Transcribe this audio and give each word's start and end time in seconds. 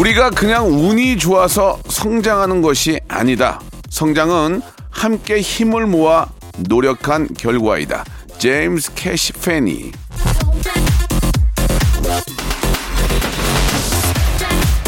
우리가 0.00 0.30
그냥 0.30 0.66
운이 0.66 1.18
좋아서 1.18 1.78
성장하는 1.86 2.62
것이 2.62 2.98
아니다 3.06 3.60
성장은 3.90 4.62
함께 4.88 5.40
힘을 5.42 5.86
모아 5.86 6.26
노력한 6.70 7.28
결과이다 7.36 8.06
제임스 8.38 8.94
캐시 8.94 9.34
페니 9.34 9.92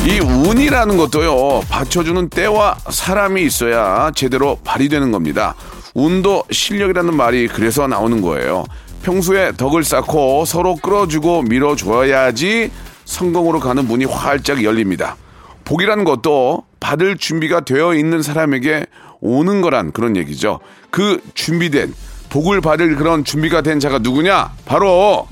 이 0.05 0.19
운이라는 0.19 0.97
것도요, 0.97 1.61
받쳐주는 1.69 2.31
때와 2.31 2.77
사람이 2.91 3.45
있어야 3.45 4.11
제대로 4.17 4.59
발휘되는 4.65 5.13
겁니다. 5.13 5.55
운도 5.95 6.43
실력이라는 6.51 7.15
말이 7.15 7.47
그래서 7.47 7.87
나오는 7.87 8.21
거예요. 8.21 8.65
평소에 9.05 9.53
덕을 9.57 9.85
쌓고 9.85 10.45
서로 10.45 10.75
끌어주고 10.75 11.43
밀어줘야지 11.43 12.73
성공으로 13.17 13.61
가는 13.61 13.87
문이 13.87 14.07
활짝 14.07 14.65
열립니다. 14.65 15.17
복이라는 15.65 16.05
것도 16.05 16.65
받을 16.81 17.17
준비가 17.17 17.61
되어 17.61 17.95
있는 17.95 18.23
사람에게 18.23 18.87
오는 19.21 19.61
거란 19.61 19.93
그런 19.93 20.17
얘기죠. 20.17 20.59
그 20.91 21.23
준비된, 21.35 21.95
복을 22.31 22.61
받을 22.61 22.97
그런 22.97 23.23
준비가 23.25 23.61
된 23.61 23.79
자가 23.79 23.99
누구냐? 23.99 24.53
바로 24.65 25.29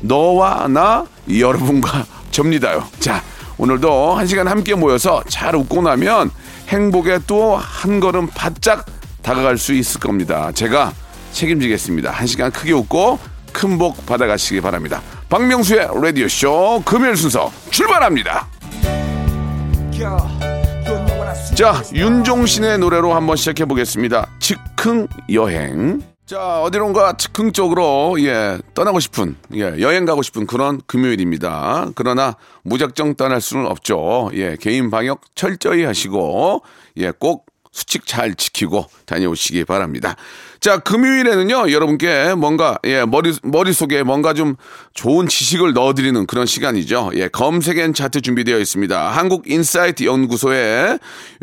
너와 0.00 0.68
나 0.68 1.04
여러분과 1.28 2.06
접니다요. 2.30 2.84
자, 3.00 3.22
오늘도 3.58 4.14
한 4.14 4.26
시간 4.26 4.46
함께 4.46 4.74
모여서 4.74 5.22
잘 5.28 5.56
웃고 5.56 5.82
나면 5.82 6.30
행복에 6.68 7.18
또 7.26 7.56
한 7.56 7.98
걸음 8.00 8.28
바짝 8.28 8.86
다가갈 9.22 9.58
수 9.58 9.74
있을 9.74 10.00
겁니다. 10.00 10.52
제가 10.52 10.92
책임지겠습니다. 11.32 12.10
한 12.12 12.26
시간 12.26 12.50
크게 12.52 12.72
웃고 12.72 13.18
큰 13.52 13.78
복 13.78 14.04
받아가시기 14.06 14.60
바랍니다. 14.60 15.02
박명수의 15.28 15.88
라디오쇼 16.02 16.82
금요일 16.84 17.16
순서 17.16 17.52
출발합니다. 17.70 18.48
자, 21.54 21.82
윤종신의 21.92 22.78
노래로 22.78 23.14
한번 23.14 23.36
시작해 23.36 23.64
보겠습니다. 23.64 24.28
즉흥 24.38 25.08
여행. 25.32 26.00
자, 26.24 26.60
어디론가 26.60 27.16
즉흥적으로, 27.16 28.16
예, 28.20 28.58
떠나고 28.74 29.00
싶은, 29.00 29.34
예, 29.54 29.74
여행 29.80 30.04
가고 30.04 30.22
싶은 30.22 30.46
그런 30.46 30.80
금요일입니다. 30.86 31.88
그러나 31.94 32.36
무작정 32.64 33.14
떠날 33.14 33.40
수는 33.40 33.66
없죠. 33.66 34.30
예, 34.34 34.56
개인 34.60 34.90
방역 34.90 35.22
철저히 35.34 35.84
하시고, 35.84 36.62
예, 36.98 37.12
꼭 37.18 37.46
수칙 37.72 38.06
잘 38.06 38.34
지키고 38.34 38.86
다녀오시기 39.06 39.64
바랍니다. 39.64 40.16
자, 40.60 40.78
금요일에는요, 40.78 41.70
여러분께 41.70 42.34
뭔가, 42.34 42.78
예, 42.84 43.04
머리, 43.04 43.32
머릿속에 43.44 44.02
뭔가 44.02 44.34
좀 44.34 44.56
좋은 44.92 45.28
지식을 45.28 45.72
넣어드리는 45.72 46.26
그런 46.26 46.46
시간이죠. 46.46 47.12
예, 47.14 47.28
검색엔 47.28 47.94
차트 47.94 48.22
준비되어 48.22 48.58
있습니다. 48.58 49.10
한국인사이트 49.10 50.04
연구소에 50.04 50.98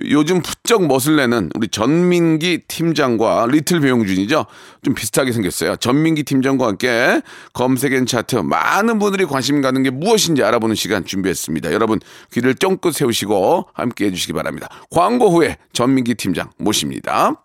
요즘 0.09 0.41
부쩍 0.41 0.85
멋을 0.87 1.15
내는 1.15 1.49
우리 1.55 1.69
전민기 1.69 2.63
팀장과 2.67 3.47
리틀 3.49 3.79
배용준이죠. 3.79 4.45
좀 4.83 4.93
비슷하게 4.93 5.31
생겼어요. 5.31 5.77
전민기 5.77 6.23
팀장과 6.23 6.67
함께 6.67 7.21
검색엔 7.53 8.07
차트 8.07 8.35
많은 8.35 8.99
분들이 8.99 9.23
관심 9.23 9.61
가는 9.61 9.81
게 9.81 9.91
무엇인지 9.91 10.43
알아보는 10.43 10.75
시간 10.75 11.05
준비했습니다. 11.05 11.71
여러분 11.71 11.99
귀를 12.33 12.53
쫑긋 12.53 12.93
세우시고 12.93 13.69
함께 13.73 14.07
해주시기 14.07 14.33
바랍니다. 14.33 14.67
광고 14.89 15.29
후에 15.29 15.57
전민기 15.71 16.15
팀장 16.15 16.49
모십니다. 16.57 17.44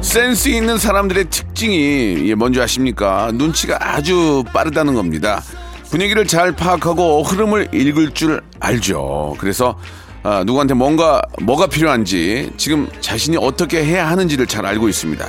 센스 0.00 0.48
있는 0.48 0.76
사람들의 0.78 1.30
특징이 1.30 2.28
예, 2.28 2.34
뭔지 2.34 2.60
아십니까? 2.60 3.30
눈치가 3.32 3.78
아주 3.80 4.44
빠르다는 4.52 4.94
겁니다. 4.94 5.42
분위기를 5.90 6.26
잘 6.26 6.52
파악하고 6.52 7.22
흐름을 7.22 7.68
읽을 7.72 8.12
줄 8.12 8.42
알죠. 8.60 9.36
그래서 9.38 9.78
아, 10.22 10.44
누구한테 10.44 10.74
뭔가 10.74 11.22
뭐가 11.40 11.66
필요한지 11.66 12.50
지금 12.56 12.88
자신이 13.00 13.36
어떻게 13.38 13.84
해야 13.84 14.08
하는지를 14.08 14.46
잘 14.46 14.66
알고 14.66 14.88
있습니다. 14.88 15.26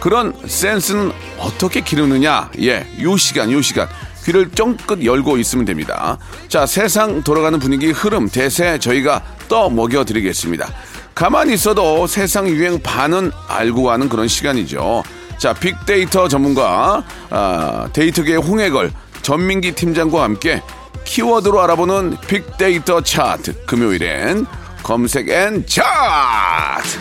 그런 0.00 0.34
센스는 0.46 1.12
어떻게 1.38 1.80
기르느냐? 1.80 2.50
예, 2.60 2.86
요 3.02 3.16
시간, 3.16 3.52
요 3.52 3.60
시간. 3.60 3.88
귀를 4.24 4.50
쫑긋 4.50 5.04
열고 5.04 5.38
있으면 5.38 5.64
됩니다. 5.64 6.18
자, 6.48 6.66
세상 6.66 7.22
돌아가는 7.22 7.58
분위기 7.58 7.90
흐름, 7.90 8.28
대세 8.28 8.78
저희가 8.78 9.22
떠 9.48 9.68
먹여 9.70 10.04
드리겠습니다. 10.04 10.68
가만히 11.14 11.54
있어도 11.54 12.06
세상 12.06 12.48
유행 12.48 12.80
반은 12.82 13.30
알고 13.48 13.84
가는 13.84 14.08
그런 14.08 14.28
시간이죠. 14.28 15.02
자, 15.38 15.52
빅데이터 15.52 16.28
전문가, 16.28 17.02
아, 17.30 17.88
데이터계의 17.92 18.38
홍혜걸, 18.38 18.92
전민기 19.22 19.72
팀장과 19.72 20.22
함께 20.22 20.62
키워드로 21.04 21.60
알아보는 21.62 22.16
빅데이터 22.26 23.00
차트. 23.02 23.64
금요일엔 23.66 24.46
검색 24.82 25.28
N 25.28 25.64
차트! 25.66 26.98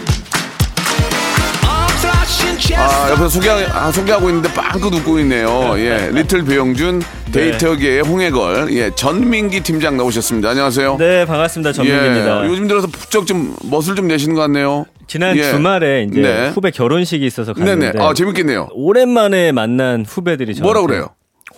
아, 2.75 3.09
옆에서 3.09 3.29
소개, 3.29 3.49
아, 3.49 3.91
소개하고 3.91 4.29
있는데 4.29 4.53
빵긋 4.53 4.93
웃고 4.93 5.19
있네요. 5.19 5.73
예, 5.77 6.09
little 6.13 6.43
배용준, 6.43 7.01
데이터계의 7.31 8.01
홍혜걸, 8.01 8.73
예, 8.73 8.91
전민기 8.91 9.61
팀장 9.61 9.97
나오셨습니다. 9.97 10.49
안녕하세요. 10.49 10.97
네, 10.97 11.25
반갑습니다. 11.25 11.73
전민기입니다. 11.73 12.43
예, 12.43 12.47
요즘 12.47 12.67
들어서 12.67 12.87
부쩍 12.87 13.27
좀 13.27 13.55
멋을 13.63 13.95
좀 13.95 14.07
내시는 14.07 14.35
것 14.35 14.41
같네요. 14.41 14.85
지난 15.07 15.35
예. 15.37 15.43
주말에 15.43 16.07
이제 16.09 16.21
네. 16.21 16.49
후배 16.49 16.71
결혼식이 16.71 17.25
있어서 17.25 17.53
갔는데 17.53 17.91
네네. 17.91 18.03
아, 18.03 18.13
재밌겠네요. 18.13 18.69
오랜만에 18.73 19.51
만난 19.51 20.05
후배들이 20.07 20.55
저한테 20.55 20.63
뭐라 20.63 20.81
그래요? 20.85 21.09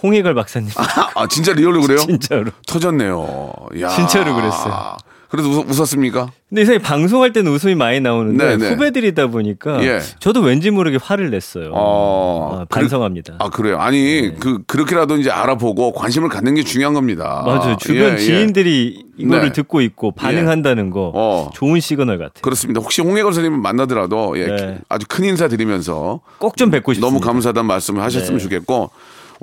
홍혜걸 0.03 0.33
박사님. 0.35 0.69
아, 1.15 1.27
진짜 1.27 1.53
real로 1.53 1.81
그래요? 1.81 1.99
진짜로. 2.07 2.51
터졌네요. 2.67 3.53
야. 3.81 3.89
진짜로 3.89 4.35
그랬어요. 4.35 4.97
그래도 5.31 5.49
웃, 5.49 5.65
웃었습니까? 5.69 6.27
근데 6.49 6.63
이상하게 6.63 6.83
방송할 6.83 7.31
때는 7.31 7.53
웃음이 7.53 7.73
많이 7.75 8.01
나오는데 8.01 8.45
네, 8.45 8.57
네. 8.57 8.69
후배들이다 8.69 9.27
보니까 9.27 9.81
예. 9.85 9.99
저도 10.19 10.41
왠지 10.41 10.69
모르게 10.71 10.97
화를 11.01 11.29
냈어요. 11.31 11.71
어, 11.73 12.59
아, 12.61 12.65
반성합니다. 12.65 13.35
아 13.39 13.49
그래요. 13.49 13.79
아니 13.79 14.33
그 14.37 14.61
그렇게라도 14.67 15.15
이제 15.15 15.31
알아보고 15.31 15.93
관심을 15.93 16.27
갖는 16.27 16.55
게 16.55 16.63
중요한 16.63 16.93
겁니다. 16.93 17.43
맞아요. 17.45 17.77
주변 17.77 18.09
예, 18.09 18.13
예. 18.13 18.17
지인들이 18.17 19.05
이거를 19.17 19.43
네. 19.45 19.51
듣고 19.53 19.79
있고 19.79 20.11
반응한다는 20.11 20.89
거 20.89 21.13
어. 21.15 21.49
좋은 21.53 21.79
시그널 21.79 22.17
같아요. 22.17 22.41
그렇습니다. 22.41 22.81
혹시 22.81 23.01
홍혜걸 23.01 23.31
선생님을 23.33 23.61
만나더라도 23.63 24.37
예, 24.37 24.47
네. 24.47 24.77
아주 24.89 25.05
큰 25.07 25.23
인사 25.23 25.47
드리면서 25.47 26.19
꼭 26.39 26.57
좀 26.57 26.69
뵙고 26.71 26.91
싶습니다. 26.93 27.07
너무 27.19 27.25
감사하다는 27.25 27.65
말씀을 27.67 28.01
하셨으면 28.01 28.37
네. 28.39 28.43
좋겠고 28.43 28.89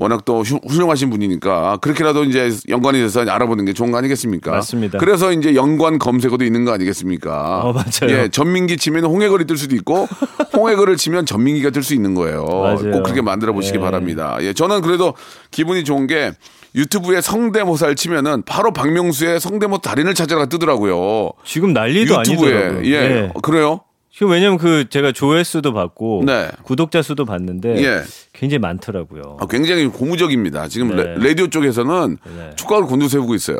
워낙 0.01 0.25
또 0.25 0.43
후- 0.43 0.61
훌륭하신 0.67 1.11
분이니까 1.11 1.79
그렇게라도 1.79 2.23
이제 2.23 2.51
연관이 2.69 3.01
돼서 3.01 3.21
알아보는 3.23 3.65
게 3.65 3.73
좋은 3.73 3.91
거 3.91 3.99
아니겠습니까? 3.99 4.53
맞습니다. 4.53 4.99
그래서 4.99 5.33
이제 5.33 5.57
연관 5.57 5.99
검색어도 5.99 6.45
있는 6.45 6.65
거 6.65 6.73
아니겠습니까? 6.73 7.63
어, 7.65 7.73
맞아요. 7.73 8.17
예, 8.17 8.29
전민기 8.29 8.77
치면 8.77 9.05
홍해걸이 9.05 9.45
뜰 9.47 9.57
수도 9.59 9.75
있고 9.75 10.07
홍해걸을 10.57 10.97
치면 10.97 11.27
전민기가 11.27 11.71
뜰 11.71 11.83
수 11.83 11.95
있는 11.95 12.15
거예요. 12.15 12.45
맞아요. 12.47 12.93
꼭 12.93 13.03
그렇게 13.03 13.23
만들어 13.23 13.53
보시기 13.53 13.79
예. 13.79 13.81
바랍니다. 13.83 14.39
예, 14.41 14.53
저는 14.53 14.83
그래도 14.83 15.15
기분이 15.51 15.83
좋은 15.83 16.07
게 16.07 16.31
유튜브에 16.77 17.21
성대모사를 17.21 17.97
치면은 17.97 18.43
바로 18.47 18.73
박명수의 18.73 19.41
성대모 19.41 19.79
달인을 19.79 20.15
찾아가 20.15 20.47
뜨더라고요. 20.47 21.31
지금 21.45 21.73
난리도 21.73 22.21
유튜브에 22.21 22.53
아니더라고요. 22.55 22.85
예, 22.85 23.01
네. 23.09 23.31
어, 23.35 23.41
그래요? 23.41 23.81
지금 24.19 24.33
왜냐면 24.33 24.59
그 24.59 24.89
제가 24.89 25.13
조회수도 25.13 25.73
받고 25.73 26.25
네. 26.27 26.51
구독자 26.65 27.03
수도 27.03 27.25
봤는데 27.25 27.81
예. 27.85 28.03
굉장히 28.33 28.59
많더라고요. 28.59 29.37
아, 29.41 29.47
굉장히 29.47 29.87
고무적입니다. 29.87 30.67
지금 30.67 30.97
네. 30.97 31.15
레, 31.19 31.37
디오 31.37 31.47
쪽에서는 31.47 32.19
네. 32.37 32.51
촉각을 32.57 32.87
곤두세우고 32.87 33.37
있어요. 33.37 33.59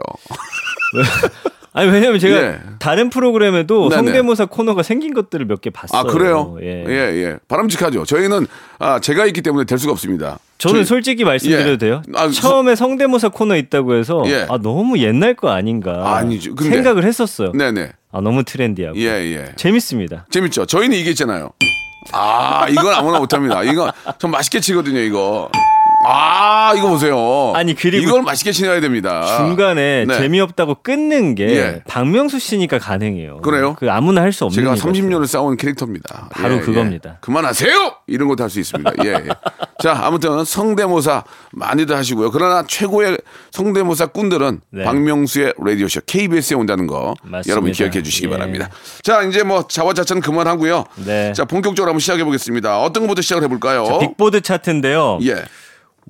아니 1.79 1.91
왜냐면 1.91 2.19
제가 2.19 2.37
예. 2.43 2.59
다른 2.81 3.09
프로그램에도 3.11 3.89
네네. 3.89 4.03
성대모사 4.03 4.47
코너가 4.47 4.83
생긴 4.83 5.15
것들을 5.15 5.47
몇 5.47 5.61
개 5.61 5.71
봤어요. 5.71 6.01
아 6.01 6.05
그래요? 6.05 6.57
예. 6.61 6.85
예, 6.89 6.93
예. 7.23 7.37
바람직하죠. 7.49 8.05
저희는 8.05 8.47
아, 8.81 8.99
제가 9.01 9.27
있기 9.27 9.43
때문에 9.43 9.65
될 9.65 9.79
수가 9.79 9.93
없습니다. 9.93 10.39
저는 10.59 10.81
저희- 10.81 10.85
솔직히 10.85 11.25
말씀드려도 11.25 11.71
예. 11.71 11.77
돼요? 11.79 12.03
아, 12.15 12.29
처음에 12.29 12.75
성대모사 12.75 13.29
코너 13.29 13.57
있다고 13.57 13.95
해서 13.95 14.23
예. 14.27 14.47
아 14.49 14.59
너무 14.59 14.99
옛날 14.99 15.35
거 15.35 15.51
아닌가 15.51 16.17
아니죠. 16.17 16.55
근데- 16.57 16.75
생각을 16.77 17.05
했었어요. 17.05 17.53
네네. 17.53 17.93
아 18.11 18.21
너무 18.21 18.43
트렌디하고 18.43 18.99
예, 18.99 19.05
예. 19.05 19.53
재밌습니다. 19.57 20.27
재밌죠. 20.31 20.67
저희는 20.67 20.97
이게 20.97 21.11
있잖아요. 21.11 21.51
아, 22.13 22.67
이건 22.71 22.95
아무나 22.95 23.19
못합니다. 23.19 23.63
이거 23.63 23.93
전 24.19 24.31
맛있게 24.31 24.61
치거든요. 24.61 24.99
이거. 25.01 25.51
아, 26.07 26.75
이거 26.77 26.89
보세요. 26.89 27.53
아니, 27.57 27.75
그리고 27.75 28.03
이걸 28.07 28.23
맛있게 28.23 28.53
치셔야 28.53 28.81
됩니다. 28.81 29.37
중간에 29.39 30.05
네. 30.07 30.15
재미없다고 30.19 30.77
끊는 30.83 31.35
게 31.35 31.49
예. 31.57 31.83
박명수 31.89 32.39
씨니까 32.39 32.79
가능해요. 32.79 33.39
그래요? 33.41 33.75
그 33.79 33.91
아무나 33.91 34.23
할 34.23 34.33
수 34.33 34.45
없는 34.45 34.55
제가 34.55 34.75
일 34.75 34.81
같아요. 34.81 34.93
30년을 34.93 35.27
싸운 35.27 35.57
캐릭터입니다. 35.57 36.29
바로 36.31 36.61
그겁니다. 36.61 37.19
그만하세요! 37.21 37.97
이런 38.07 38.29
것도 38.29 38.45
할 38.45 38.51
수 38.51 38.61
있습니다. 38.61 38.93
예, 39.05 39.09
예. 39.15 39.29
자, 39.83 39.99
아무튼 40.03 40.45
성대모사 40.45 41.25
많이들 41.53 41.97
하시고요. 41.97 42.31
그러나 42.31 42.63
최고의 42.67 43.19
성대모사 43.51 44.07
꾼들은 44.07 44.61
네. 44.71 44.85
박명수의 44.85 45.55
라디오쇼 45.59 46.03
KBS에 46.07 46.57
온다는 46.57 46.87
거 46.87 47.15
맞습니다. 47.23 47.51
여러분 47.51 47.73
기억해 47.73 48.03
주시기 48.03 48.27
예. 48.27 48.31
바랍니다. 48.31 48.69
자, 49.03 49.23
이제 49.23 49.43
뭐 49.43 49.67
자화자찬 49.67 50.21
그만하고요. 50.21 50.85
네. 51.07 51.33
자, 51.33 51.45
본격적으로 51.45 51.91
한번 51.91 52.01
시작해 52.01 52.23
보겠습니다. 52.25 52.81
어떤 52.83 53.03
것부터 53.05 53.23
시작을 53.23 53.43
해볼까요? 53.45 53.85
자, 53.85 53.99
빅보드 53.99 54.41
차트인데요. 54.43 55.19
예. 55.23 55.37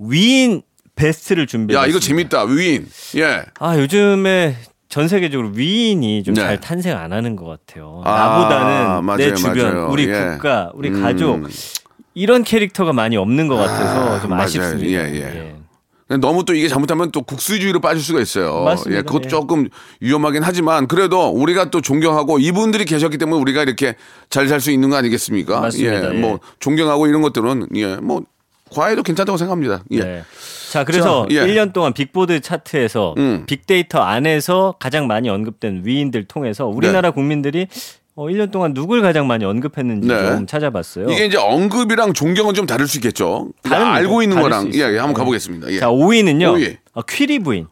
위인 0.00 0.62
베스트를 0.97 1.47
준비했습니다. 1.47 1.81
야, 1.83 1.87
이거 1.87 2.00
재밌다. 2.00 2.45
위인. 2.45 2.87
예. 3.17 3.45
아 3.61 3.79
요즘에 3.79 4.56
전 4.89 5.06
세계적으로 5.09 5.50
위인이 5.55 6.23
좀 6.23 6.35
네. 6.35 6.41
잘 6.41 6.61
탄생 6.61 6.97
안 6.97 7.12
하는 7.12 7.37
것 7.37 7.45
같아요. 7.45 8.03
아, 8.05 8.11
나보다는 8.19 9.05
맞아요, 9.05 9.17
내 9.19 9.35
주변, 9.35 9.75
맞아요. 9.75 9.89
우리 9.91 10.09
예. 10.09 10.31
국가, 10.33 10.71
우리 10.75 10.89
음. 10.89 11.03
가족 11.03 11.47
이런 12.15 12.43
캐릭터가 12.43 12.93
많이 12.93 13.17
없는 13.17 13.49
것 13.49 13.56
같아서 13.56 14.17
아, 14.17 14.21
좀. 14.21 14.33
아쉽습니다. 14.33 14.89
예, 14.91 15.15
예. 15.15 16.17
너무 16.17 16.43
또 16.47 16.55
이게 16.55 16.69
잘못하면 16.69 17.11
또 17.12 17.21
국수주의로 17.21 17.81
빠질 17.81 18.03
수가 18.03 18.21
있어요. 18.23 18.62
맞습니다. 18.65 18.99
예, 18.99 19.03
그것도 19.03 19.25
예. 19.27 19.29
조금 19.29 19.69
위험하긴 20.01 20.43
하지만 20.43 20.89
그래도 20.89 21.29
우리가 21.29 21.71
또 21.71 21.83
존경하고 21.83 22.39
이분들이 22.39 22.87
계셨기 22.87 23.19
때문에 23.19 23.39
우리가 23.43 23.62
이렇게 23.62 23.94
잘 24.31 24.49
살 24.49 24.61
수 24.62 24.71
있는 24.71 24.89
거 24.89 24.97
아니겠습니까? 24.97 25.61
맞습니다. 25.61 26.11
예, 26.12 26.17
예. 26.17 26.19
뭐 26.19 26.41
존경하고 26.61 27.06
이런 27.09 27.21
것들은 27.21 27.69
예, 27.77 27.97
뭐 27.97 28.23
과외도 28.70 29.03
괜찮다고 29.03 29.37
생각합니다. 29.37 29.82
예. 29.91 30.00
네. 30.00 30.23
자, 30.70 30.85
그래서 30.85 31.26
자, 31.29 31.35
예. 31.35 31.47
1년 31.47 31.73
동안 31.73 31.93
빅보드 31.93 32.41
차트에서 32.41 33.15
음. 33.19 33.44
빅데이터 33.47 34.00
안에서 34.00 34.75
가장 34.79 35.06
많이 35.06 35.29
언급된 35.29 35.82
위인들 35.85 36.25
통해서 36.25 36.67
우리나라 36.67 37.11
국민들이 37.11 37.67
어, 38.15 38.25
1년 38.25 38.50
동안 38.50 38.75
누굴 38.75 39.00
가장 39.00 39.29
많이 39.29 39.44
언급했는지 39.44 40.09
네. 40.09 40.26
좀 40.26 40.47
찾아봤어요. 40.47 41.09
이게 41.09 41.26
이제 41.26 41.38
언급이랑 41.38 42.12
존경은 42.15 42.53
좀 42.55 42.67
다를 42.67 42.88
수 42.88 42.99
있겠죠. 42.99 43.50
다릅니다. 43.62 43.94
알고 43.94 44.23
있는 44.23 44.41
거랑. 44.43 44.75
예, 44.75 44.79
예, 44.81 44.99
한번 44.99 45.09
네. 45.09 45.15
가보겠습니다. 45.15 45.70
예. 45.70 45.79
자, 45.79 45.87
5위는요. 45.87 46.55
오위. 46.55 46.76
아, 46.94 47.03
퀴리 47.09 47.38
부인. 47.38 47.69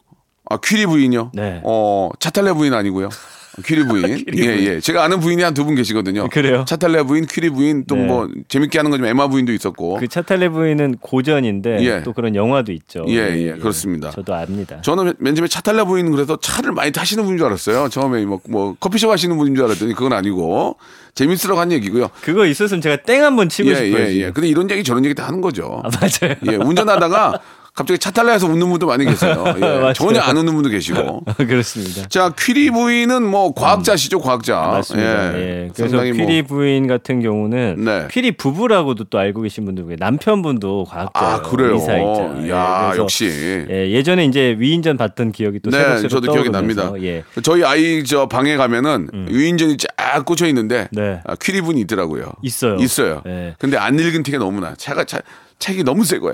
아, 0.49 0.57
퀴리 0.63 0.85
부인요? 0.85 1.31
네. 1.33 1.59
어, 1.65 2.09
차탈레 2.19 2.53
부인 2.53 2.73
아니고요. 2.73 3.09
퀴리 3.65 3.85
부인. 3.85 4.23
예, 4.37 4.57
예. 4.75 4.79
제가 4.79 5.03
아는 5.03 5.19
부인이 5.19 5.41
한 5.43 5.53
두 5.53 5.65
분 5.65 5.73
계시거든요. 5.75 6.27
그래요? 6.29 6.63
차탈레 6.67 7.03
부인, 7.03 7.25
퀴리 7.25 7.49
부인, 7.49 7.85
또 7.87 7.95
네. 7.95 8.05
뭐 8.05 8.29
재밌게 8.47 8.77
하는 8.77 8.91
거좀 8.91 9.05
에마 9.05 9.27
부인도 9.27 9.51
있었고. 9.53 9.97
그 9.99 10.07
차탈레 10.07 10.49
부인은 10.49 10.97
고전인데 11.01 11.79
예. 11.83 12.03
또 12.03 12.13
그런 12.13 12.35
영화도 12.35 12.71
있죠. 12.73 13.05
예, 13.09 13.15
예, 13.37 13.53
그렇습니다. 13.53 14.11
저도 14.11 14.35
압니다. 14.35 14.81
저는 14.81 15.13
맨 15.19 15.33
처음에 15.35 15.47
차탈레 15.47 15.83
부인 15.85 16.11
그래서 16.11 16.37
차를 16.39 16.71
많이 16.71 16.91
타시는 16.91 17.23
분인 17.23 17.37
줄 17.37 17.47
알았어요. 17.47 17.89
처음에 17.89 18.25
뭐, 18.25 18.39
뭐 18.47 18.75
커피숍 18.79 19.09
하시는 19.09 19.35
분인 19.37 19.55
줄 19.55 19.65
알았더니 19.65 19.93
그건 19.93 20.13
아니고 20.13 20.77
재밌으라고 21.15 21.59
한 21.59 21.71
얘기고요. 21.71 22.09
그거 22.21 22.45
있었으면 22.45 22.79
제가 22.81 22.97
땡 22.97 23.23
한번 23.23 23.49
치고 23.49 23.69
예, 23.69 23.75
싶어요. 23.75 24.03
예, 24.03 24.15
예. 24.17 24.31
근데 24.31 24.47
이런 24.47 24.69
얘기 24.69 24.83
저런 24.83 25.03
얘기 25.03 25.15
다 25.15 25.25
하는 25.27 25.41
거죠. 25.41 25.81
아, 25.83 25.89
맞아요. 25.89 26.35
예, 26.51 26.55
운전하다가 26.57 27.39
갑자기 27.77 27.99
차 27.99 28.09
탈래해서 28.09 28.47
웃는 28.47 28.67
분도 28.69 28.87
많이 28.87 29.05
계세요. 29.05 29.45
예. 29.61 29.93
전혀 29.93 30.19
안 30.19 30.35
웃는 30.35 30.51
분도 30.55 30.67
계시고. 30.69 31.21
그렇습니다. 31.37 32.07
자, 32.07 32.33
퀴리 32.35 32.71
부인은 32.71 33.21
뭐 33.21 33.53
과학자시죠, 33.53 34.19
과학자. 34.19 34.55
맞습니다. 34.59 35.37
예. 35.39 35.69
그래서 35.75 35.89
상당히 35.91 36.11
뭐- 36.13 36.25
퀴리 36.25 36.41
부인 36.41 36.87
같은 36.87 37.21
경우는 37.21 37.75
네. 37.85 38.07
퀴리 38.09 38.31
부부라고도 38.31 39.03
또 39.05 39.19
알고 39.19 39.41
계신 39.43 39.63
분들 39.65 39.83
중에 39.85 39.95
남편분도 39.99 40.85
과학자예요. 40.89 41.35
아, 41.35 41.41
그래요. 41.43 41.73
의사 41.75 41.97
있잖아요. 41.97 42.49
야, 42.51 42.85
그래서 42.87 43.03
역시. 43.03 43.25
예, 43.69 43.91
예전에 43.91 44.25
이제 44.25 44.55
위인전 44.57 44.97
봤던 44.97 45.31
기억이 45.31 45.59
또 45.59 45.69
네, 45.69 45.77
새록새록 45.77 46.09
저도 46.09 46.31
기억이 46.33 46.49
납니다. 46.49 46.91
예. 47.03 47.23
저희 47.43 47.63
아이 47.63 48.03
저 48.03 48.25
방에 48.27 48.57
가면은 48.57 49.09
위인전이 49.29 49.77
쫙 49.77 50.25
꽂혀 50.25 50.47
있는데 50.47 50.87
네. 50.91 51.19
아, 51.25 51.35
퀴리 51.39 51.61
분이 51.61 51.79
있더라고요. 51.81 52.31
있어요. 52.41 52.77
있어요. 52.77 53.21
네. 53.23 53.53
근데 53.59 53.77
안 53.77 53.99
읽은 53.99 54.23
티가 54.23 54.39
너무나. 54.39 54.73
차가 54.75 55.03
차, 55.03 55.19
책이 55.59 55.83
너무 55.83 56.03
새 56.05 56.17
거야. 56.17 56.33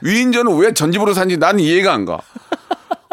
위인전은 0.00 0.56
왜 0.58 0.72
전집으로 0.72 1.14
산지 1.14 1.36
난 1.36 1.58
이해가 1.58 1.92
안 1.92 2.04
가. 2.04 2.20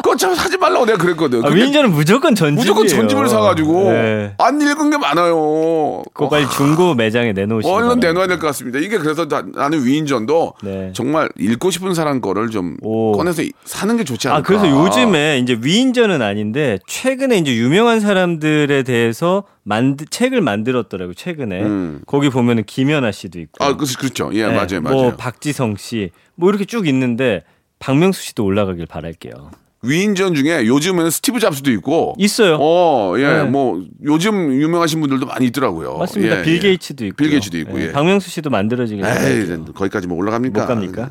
그거 0.03 0.17
참 0.17 0.35
사지 0.35 0.57
말라고 0.57 0.85
내가 0.85 0.97
그랬거든. 0.97 1.45
아, 1.45 1.47
위인전은 1.47 1.91
무조건 1.91 2.35
전집. 2.35 2.57
무조건 2.59 2.87
전집을 2.87 3.29
사가지고 3.29 3.91
네. 3.91 4.33
안 4.37 4.59
읽은 4.59 4.89
게 4.89 4.97
많아요. 4.97 6.03
그거 6.13 6.27
빨리 6.29 6.45
중고 6.49 6.93
매장에 6.93 7.31
내놓으시고. 7.31 7.73
얼른 7.73 7.99
내놔야 8.01 8.27
될 8.27 8.37
것 8.39 8.47
같습니다. 8.47 8.79
이게 8.79 8.97
그래서 8.97 9.27
나, 9.29 9.41
는 9.69 9.85
위인전도 9.85 10.53
네. 10.63 10.91
정말 10.93 11.29
읽고 11.39 11.71
싶은 11.71 11.93
사람 11.93 12.19
거를 12.19 12.49
좀 12.49 12.75
오. 12.81 13.13
꺼내서 13.13 13.43
사는 13.63 13.95
게 13.95 14.03
좋지 14.03 14.27
않을까. 14.27 14.39
아, 14.39 14.41
그래서 14.41 14.69
요즘에 14.69 15.39
이제 15.39 15.57
위인전은 15.61 16.21
아닌데 16.21 16.79
최근에 16.85 17.37
이제 17.37 17.55
유명한 17.55 18.01
사람들에 18.01 18.83
대해서 18.83 19.43
만드, 19.63 20.05
책을 20.05 20.41
만들었더라고요. 20.41 21.13
최근에. 21.13 21.61
음. 21.61 22.01
거기 22.07 22.29
보면은 22.29 22.63
김연아 22.65 23.11
씨도 23.13 23.39
있고. 23.39 23.63
아, 23.63 23.77
그, 23.77 23.85
그렇죠. 23.97 24.31
예, 24.33 24.47
네, 24.47 24.53
맞아요, 24.53 24.81
맞아요. 24.81 24.97
뭐 24.97 25.15
박지성 25.15 25.77
씨. 25.77 26.09
뭐 26.35 26.49
이렇게 26.49 26.65
쭉 26.65 26.87
있는데 26.87 27.43
박명수 27.79 28.21
씨도 28.21 28.43
올라가길 28.43 28.85
바랄게요. 28.87 29.51
위인전 29.83 30.33
중에 30.33 30.65
요즘에는 30.65 31.11
스티브 31.11 31.39
잡스도 31.39 31.71
있고 31.71 32.15
있어요. 32.17 32.57
어, 32.59 33.15
예, 33.17 33.27
네. 33.27 33.43
뭐 33.43 33.83
요즘 34.03 34.53
유명하신 34.53 35.01
분들도 35.01 35.25
많이 35.25 35.47
있더라고요. 35.47 35.97
맞습니다. 35.97 36.39
예, 36.39 36.43
빌 36.43 36.55
예. 36.55 36.59
게이츠도 36.59 37.05
있고. 37.07 37.15
빌 37.17 37.29
게이츠도 37.29 37.57
있고, 37.59 37.81
예. 37.81 37.91
박명수 37.91 38.29
씨도 38.29 38.49
만들어지길 38.49 39.05
에이. 39.05 39.73
거기까지 39.75 40.07
뭐 40.07 40.17
올라갑니까? 40.17 40.61
못 40.61 40.67
갑니까? 40.67 41.09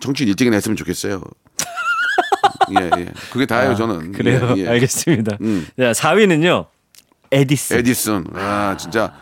청취율 0.00 0.24
1등이나 0.24 0.56
했으면 0.56 0.76
좋겠어요. 0.76 1.20
예, 2.80 2.90
예. 3.00 3.08
그게 3.32 3.44
다예요, 3.44 3.74
저는. 3.74 4.12
아, 4.14 4.16
그래요. 4.16 4.54
예, 4.56 4.62
예. 4.62 4.68
알겠습니다. 4.68 5.38
음. 5.40 5.66
자, 5.76 5.90
4위는요. 5.92 6.66
에디슨. 7.32 7.78
에디슨. 7.78 8.26
아, 8.34 8.76
진짜 8.78 9.12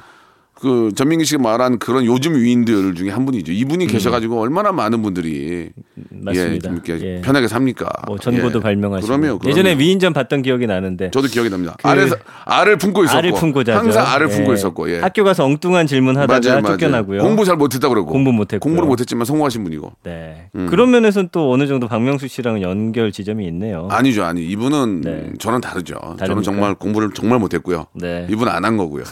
그 0.60 0.92
전민기 0.94 1.24
씨가 1.24 1.42
말한 1.42 1.78
그런 1.78 2.04
요즘 2.04 2.34
위인들 2.34 2.94
중에 2.94 3.10
한 3.10 3.24
분이죠. 3.24 3.50
음. 3.52 3.56
이분이 3.56 3.86
계셔가지고 3.86 4.40
얼마나 4.40 4.72
많은 4.72 5.02
분들이 5.02 5.70
맞습니다. 6.10 6.54
예, 6.54 6.58
좀 6.58 6.74
이렇게 6.74 6.98
예. 7.00 7.20
편하게 7.22 7.48
삽니까? 7.48 7.88
뭐 8.06 8.18
전고도 8.18 8.58
예. 8.58 8.62
발명하시고 8.62 9.06
그럼요, 9.06 9.38
그럼요. 9.38 9.50
예전에 9.50 9.78
위인전 9.78 10.12
봤던 10.12 10.42
기억이 10.42 10.66
나는데 10.66 11.10
저도 11.12 11.28
기억이 11.28 11.48
납니다. 11.50 11.76
그 11.82 11.88
알을 11.88 12.10
알을 12.44 12.76
품고 12.76 13.04
있었고 13.04 13.18
알을 13.18 13.32
품고 13.32 13.64
자죠. 13.64 13.78
항상 13.78 14.06
알을 14.06 14.28
품고 14.28 14.50
예. 14.50 14.54
있었고 14.54 14.90
예. 14.92 14.98
학교 15.00 15.24
가서 15.24 15.44
엉뚱한 15.44 15.86
질문 15.86 16.16
하다가 16.18 16.62
쫓겨나고요. 16.62 17.22
공부 17.22 17.44
잘 17.44 17.56
못했다 17.56 17.88
그러고 17.88 18.12
공부 18.12 18.32
못했고요. 18.32 18.60
공부를 18.60 18.86
못했지만 18.88 19.24
성공하신 19.24 19.64
분이고 19.64 19.92
네. 20.04 20.48
음. 20.54 20.66
그런 20.68 20.90
면에서는 20.90 21.30
또 21.32 21.52
어느 21.52 21.66
정도 21.66 21.88
박명수 21.88 22.28
씨랑은 22.28 22.60
연결 22.62 23.12
지점이 23.12 23.46
있네요. 23.46 23.88
아니죠, 23.90 24.24
아니 24.24 24.44
이분은 24.46 25.00
네. 25.00 25.32
저는 25.38 25.60
다르죠. 25.62 25.94
저는 26.00 26.16
다릅니까? 26.18 26.42
정말 26.42 26.74
공부를 26.74 27.10
정말 27.14 27.38
못했고요. 27.38 27.86
네. 27.94 28.26
이분 28.30 28.48
안 28.48 28.60
한 28.64 28.76
거고요. 28.76 29.04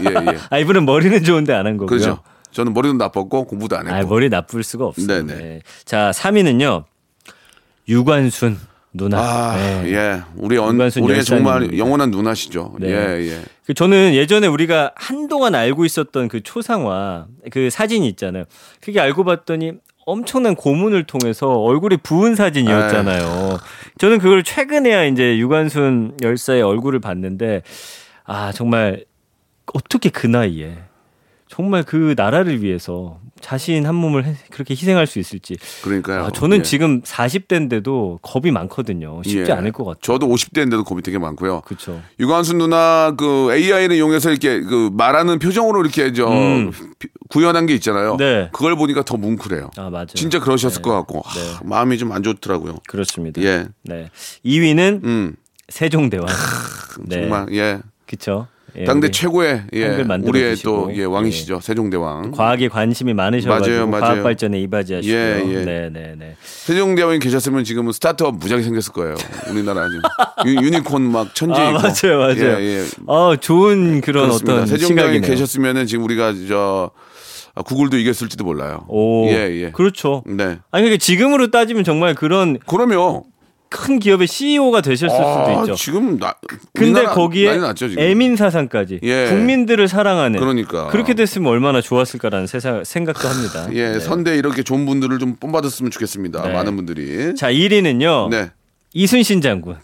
예, 0.00 0.06
예. 0.32 0.38
아 0.50 0.58
이분은 0.58 0.85
머리는 0.86 1.22
좋은데 1.24 1.52
안 1.52 1.66
한 1.66 1.76
거고요. 1.76 1.86
그렇죠. 1.98 2.22
저는 2.52 2.72
머리도 2.72 2.94
나빴고 2.94 3.44
공부도 3.46 3.76
안 3.76 3.86
했고. 3.86 3.94
아 3.96 4.02
머리 4.08 4.28
나쁠 4.30 4.62
수가 4.62 4.86
없어요. 4.86 5.06
네네. 5.06 5.34
네. 5.34 5.60
자 5.84 6.10
3위는요 6.14 6.84
유관순 7.88 8.58
누나. 8.92 9.18
아, 9.20 9.56
네. 9.56 9.92
예. 9.92 10.22
우리 10.36 10.56
언, 10.56 10.74
유관순 10.74 11.02
우리의 11.04 11.22
정말. 11.22 11.76
영원한 11.76 12.10
누나시죠. 12.10 12.76
네. 12.80 12.88
예, 12.88 13.28
예. 13.30 13.42
그 13.66 13.74
저는 13.74 14.14
예전에 14.14 14.46
우리가 14.46 14.92
한동안 14.96 15.54
알고 15.54 15.84
있었던 15.84 16.28
그 16.28 16.42
초상화 16.42 17.26
그 17.52 17.68
사진이 17.68 18.08
있잖아요. 18.10 18.44
그게 18.80 18.98
알고 19.00 19.24
봤더니 19.24 19.72
엄청난 20.06 20.54
고문을 20.54 21.04
통해서 21.04 21.48
얼굴이 21.48 21.98
부은 21.98 22.36
사진이었잖아요. 22.36 23.58
저는 23.98 24.18
그걸 24.18 24.42
최근에야 24.44 25.04
이제 25.04 25.36
유관순 25.36 26.16
열사의 26.22 26.62
얼굴을 26.62 27.00
봤는데 27.00 27.62
아 28.24 28.50
정말 28.52 29.04
어떻게 29.74 30.08
그 30.10 30.26
나이에 30.26 30.78
정말 31.48 31.84
그 31.84 32.14
나라를 32.16 32.62
위해서 32.62 33.20
자신 33.40 33.86
한 33.86 33.94
몸을 33.94 34.24
해- 34.24 34.34
그렇게 34.50 34.74
희생할 34.74 35.06
수 35.06 35.18
있을지. 35.20 35.56
그러니까요. 35.82 36.24
아, 36.24 36.30
저는 36.32 36.58
예. 36.58 36.62
지금 36.62 37.02
40대인데도 37.02 38.18
겁이 38.22 38.50
많거든요. 38.50 39.22
쉽지 39.22 39.50
예. 39.50 39.54
않을 39.54 39.70
것 39.72 39.84
같아요. 39.84 40.00
저도 40.02 40.26
50대인데도 40.26 40.84
겁이 40.84 41.02
되게 41.02 41.18
많고요. 41.18 41.60
그렇죠. 41.60 42.02
유관순 42.18 42.58
누나 42.58 43.14
그 43.16 43.52
AI를 43.54 43.94
이용해서 43.96 44.30
이렇게 44.30 44.60
그 44.62 44.90
말하는 44.92 45.38
표정으로 45.38 45.82
이렇게 45.82 46.12
저 46.12 46.26
음. 46.28 46.72
피- 46.98 47.08
구현한 47.28 47.66
게 47.66 47.74
있잖아요. 47.74 48.16
네. 48.16 48.48
그걸 48.52 48.74
보니까 48.74 49.04
더 49.04 49.16
뭉클해요. 49.16 49.70
아 49.76 49.90
맞아요. 49.90 50.06
진짜 50.06 50.40
그러셨을 50.40 50.82
네. 50.82 50.82
것 50.82 50.94
같고 50.94 51.20
하, 51.20 51.34
네. 51.34 51.40
마음이 51.64 51.98
좀 51.98 52.10
안 52.12 52.22
좋더라고요. 52.22 52.78
그렇습니다. 52.88 53.40
예. 53.42 53.66
네. 53.84 54.10
2위는 54.44 55.04
음. 55.04 55.36
세종대왕. 55.68 56.26
네. 57.04 57.20
정말 57.20 57.46
예. 57.52 57.78
그쵸. 58.06 58.48
예, 58.78 58.84
당대 58.84 59.10
최고의 59.10 59.62
예. 59.74 59.86
우리의 60.22 60.56
주시고. 60.56 60.70
또 60.70 60.94
예, 60.96 61.04
왕이시죠. 61.04 61.60
세종대왕. 61.60 62.30
과학에 62.32 62.68
관심이 62.68 63.14
많으셔가지고 63.14 63.74
맞아요, 63.74 63.86
맞아요. 63.88 64.02
과학 64.04 64.22
발전에 64.22 64.60
이바지하시고요. 64.60 65.16
예, 65.16 65.42
예. 65.46 65.64
네 65.64 65.88
네 65.90 66.14
네. 66.18 66.36
세종대왕이 66.42 67.18
계셨으면 67.20 67.64
지금은 67.64 67.92
스타트업 67.92 68.36
무지하게 68.36 68.62
생겼을 68.64 68.92
거예요. 68.92 69.14
우리나라 69.50 69.86
지금 69.88 70.02
유, 70.46 70.64
유니콘 70.66 71.02
막 71.10 71.34
천지 71.34 71.60
아. 71.60 71.70
맞아요, 71.72 72.18
맞아요. 72.18 72.58
예, 72.60 72.80
예. 72.80 72.84
어 73.06 73.36
좋은 73.36 74.00
그런 74.00 74.24
그렇습니다. 74.24 74.54
어떤 74.54 74.66
세종대왕이. 74.66 75.20
계셨으면은 75.22 75.86
지금 75.86 76.04
우리가 76.04 76.34
저 76.48 76.90
아, 77.54 77.62
구글도 77.62 77.96
이겼을지도 77.96 78.44
몰라요. 78.44 78.84
오, 78.88 79.26
예, 79.28 79.50
예. 79.62 79.70
그렇죠. 79.70 80.22
네. 80.26 80.44
아니 80.70 80.82
그러니까 80.84 80.98
지금으로 80.98 81.50
따지면 81.50 81.84
정말 81.84 82.14
그런 82.14 82.58
그러면 82.66 83.22
큰 83.76 83.98
기업의 83.98 84.26
CEO가 84.26 84.80
되셨을 84.80 85.20
아, 85.20 85.44
수도 85.44 85.60
있죠. 85.60 85.74
지금 85.74 86.18
나 86.18 86.34
근데 86.74 87.04
거기에 87.04 87.58
났죠, 87.58 87.90
지금. 87.90 88.02
애민 88.02 88.34
사상까지 88.34 89.00
예. 89.02 89.26
국민들을 89.28 89.86
사랑하는 89.86 90.40
그러니까. 90.40 90.86
그렇게 90.88 91.12
됐으면 91.12 91.50
얼마나 91.52 91.82
좋았을까라는 91.82 92.46
세상, 92.46 92.82
생각도 92.84 93.28
합니다. 93.28 93.68
예, 93.76 93.92
네. 93.92 94.00
선대 94.00 94.36
이렇게 94.36 94.62
좋은 94.62 94.86
분들을 94.86 95.18
좀 95.18 95.36
뽑아줬으면 95.36 95.90
좋겠습니다. 95.90 96.42
네. 96.42 96.52
많은 96.54 96.74
분들이. 96.76 97.34
자 97.34 97.52
1위는요. 97.52 98.30
네. 98.30 98.50
이순신 98.94 99.42
장군. 99.42 99.76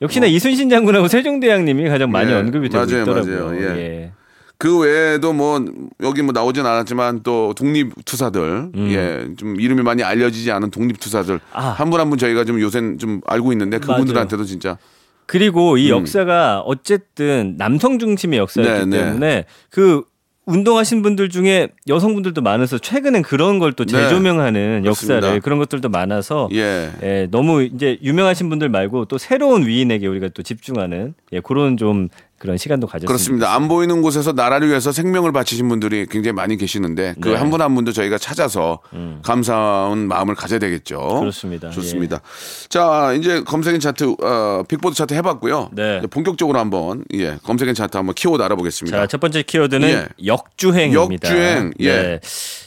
역시나 0.00 0.26
이순신 0.26 0.70
장군하고 0.70 1.08
세종대왕님이 1.08 1.88
가장 1.90 2.10
많이 2.10 2.30
예, 2.30 2.36
언급이 2.36 2.70
되고 2.70 2.84
맞아요, 2.86 3.02
있더라고요. 3.02 3.46
맞아요. 3.46 3.60
예. 3.60 3.76
예. 3.76 4.12
그 4.58 4.78
외에도 4.78 5.32
뭐 5.32 5.62
여기 6.02 6.22
뭐 6.22 6.32
나오진 6.32 6.64
않았지만 6.64 7.20
또 7.22 7.52
독립 7.54 7.92
투사들 8.04 8.72
예, 8.76 9.28
좀 9.36 9.60
이름이 9.60 9.82
많이 9.82 10.02
알려지지 10.02 10.50
않은 10.50 10.70
독립 10.70 10.98
투사들 10.98 11.34
음. 11.34 11.40
아. 11.52 11.68
한분 11.70 12.00
한 12.00 12.08
분 12.08 12.18
저희가 12.18 12.44
좀 12.44 12.60
요새 12.60 12.80
좀 12.98 13.20
알고 13.26 13.52
있는데 13.52 13.78
그분들한테도 13.78 14.44
진짜 14.44 14.78
그리고 15.26 15.76
이 15.76 15.90
역사가 15.90 16.60
어쨌든 16.60 17.56
남성 17.58 17.98
중심의 17.98 18.38
역사였기 18.38 18.84
음. 18.84 18.90
네, 18.90 18.96
네. 18.98 19.04
때문에 19.04 19.44
그 19.70 20.02
운동하신 20.46 21.02
분들 21.02 21.28
중에 21.28 21.70
여성분들도 21.88 22.40
많아서 22.40 22.78
최근엔 22.78 23.22
그런 23.22 23.58
걸또 23.58 23.84
네. 23.84 23.90
재조명하는 23.90 24.84
역사를 24.84 25.20
그렇습니다. 25.20 25.44
그런 25.44 25.58
것들도 25.58 25.88
많아서 25.88 26.48
예. 26.52 26.92
예, 27.02 27.26
너무 27.32 27.64
이제 27.64 27.98
유명하신 28.00 28.48
분들 28.48 28.68
말고 28.68 29.06
또 29.06 29.18
새로운 29.18 29.66
위인에게 29.66 30.06
우리가 30.06 30.28
또 30.28 30.44
집중하는 30.44 31.14
예, 31.32 31.40
그런 31.40 31.76
좀 31.76 32.08
그런 32.38 32.58
시간도 32.58 32.86
가졌습니다. 32.86 33.06
그렇습니다. 33.08 33.54
안 33.54 33.68
보이는 33.68 34.02
곳에서 34.02 34.32
나라를 34.32 34.68
위해서 34.68 34.92
생명을 34.92 35.32
바치신 35.32 35.68
분들이 35.68 36.06
굉장히 36.06 36.34
많이 36.34 36.56
계시는데 36.56 37.14
그 37.20 37.30
네. 37.30 37.34
한분한 37.34 37.74
분도 37.74 37.92
저희가 37.92 38.18
찾아서 38.18 38.80
감사한 39.22 40.06
마음을 40.06 40.34
가져야 40.34 40.58
되겠죠. 40.58 41.20
그렇습니다. 41.20 41.68
예. 41.68 41.72
좋습니다. 41.72 42.20
자, 42.68 43.14
이제 43.14 43.42
검색 43.42 43.76
N 43.76 43.80
차트, 43.80 44.16
어, 44.22 44.62
빌보드 44.68 44.94
차트 44.94 45.14
해봤고요. 45.14 45.70
네. 45.72 46.02
본격적으로 46.10 46.58
한번 46.58 47.04
예, 47.14 47.38
검색 47.42 47.70
N 47.70 47.74
차트 47.74 47.96
한번 47.96 48.14
키워드 48.14 48.42
알아보겠습니다. 48.42 48.96
자, 48.98 49.06
첫 49.06 49.18
번째 49.20 49.42
키워드는 49.42 49.88
예. 49.88 50.06
역주행입니다. 50.24 51.28
역주행, 51.28 51.72
예. 51.80 51.92
네. 51.92 52.20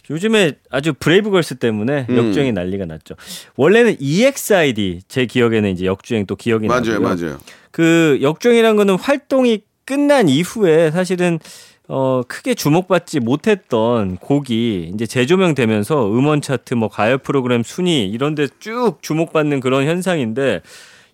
요즘에 0.09 0.53
아주 0.71 0.93
브레이브걸스 0.93 1.55
때문에 1.55 2.07
음. 2.09 2.17
역주행이 2.17 2.51
난리가 2.53 2.85
났죠. 2.85 3.15
원래는 3.55 3.97
EXID 3.99 5.01
제 5.07 5.25
기억에는 5.27 5.69
이제 5.71 5.85
역주행 5.85 6.25
또 6.25 6.35
기억이 6.35 6.67
맞아요, 6.67 6.99
나고요. 6.99 6.99
맞아요. 7.01 7.38
그 7.71 8.19
역주행이라는 8.21 8.75
거는 8.75 8.95
활동이 8.97 9.61
끝난 9.85 10.29
이후에 10.29 10.91
사실은 10.91 11.39
어 11.88 12.21
크게 12.27 12.53
주목받지 12.53 13.19
못했던 13.19 14.17
곡이 14.17 14.91
이제 14.93 15.05
재조명되면서 15.07 16.07
음원 16.11 16.41
차트 16.41 16.75
뭐 16.75 16.88
가요 16.88 17.17
프로그램 17.17 17.63
순위 17.63 18.05
이런 18.07 18.35
데 18.35 18.47
쭉 18.59 18.97
주목받는 19.01 19.59
그런 19.59 19.85
현상인데 19.88 20.61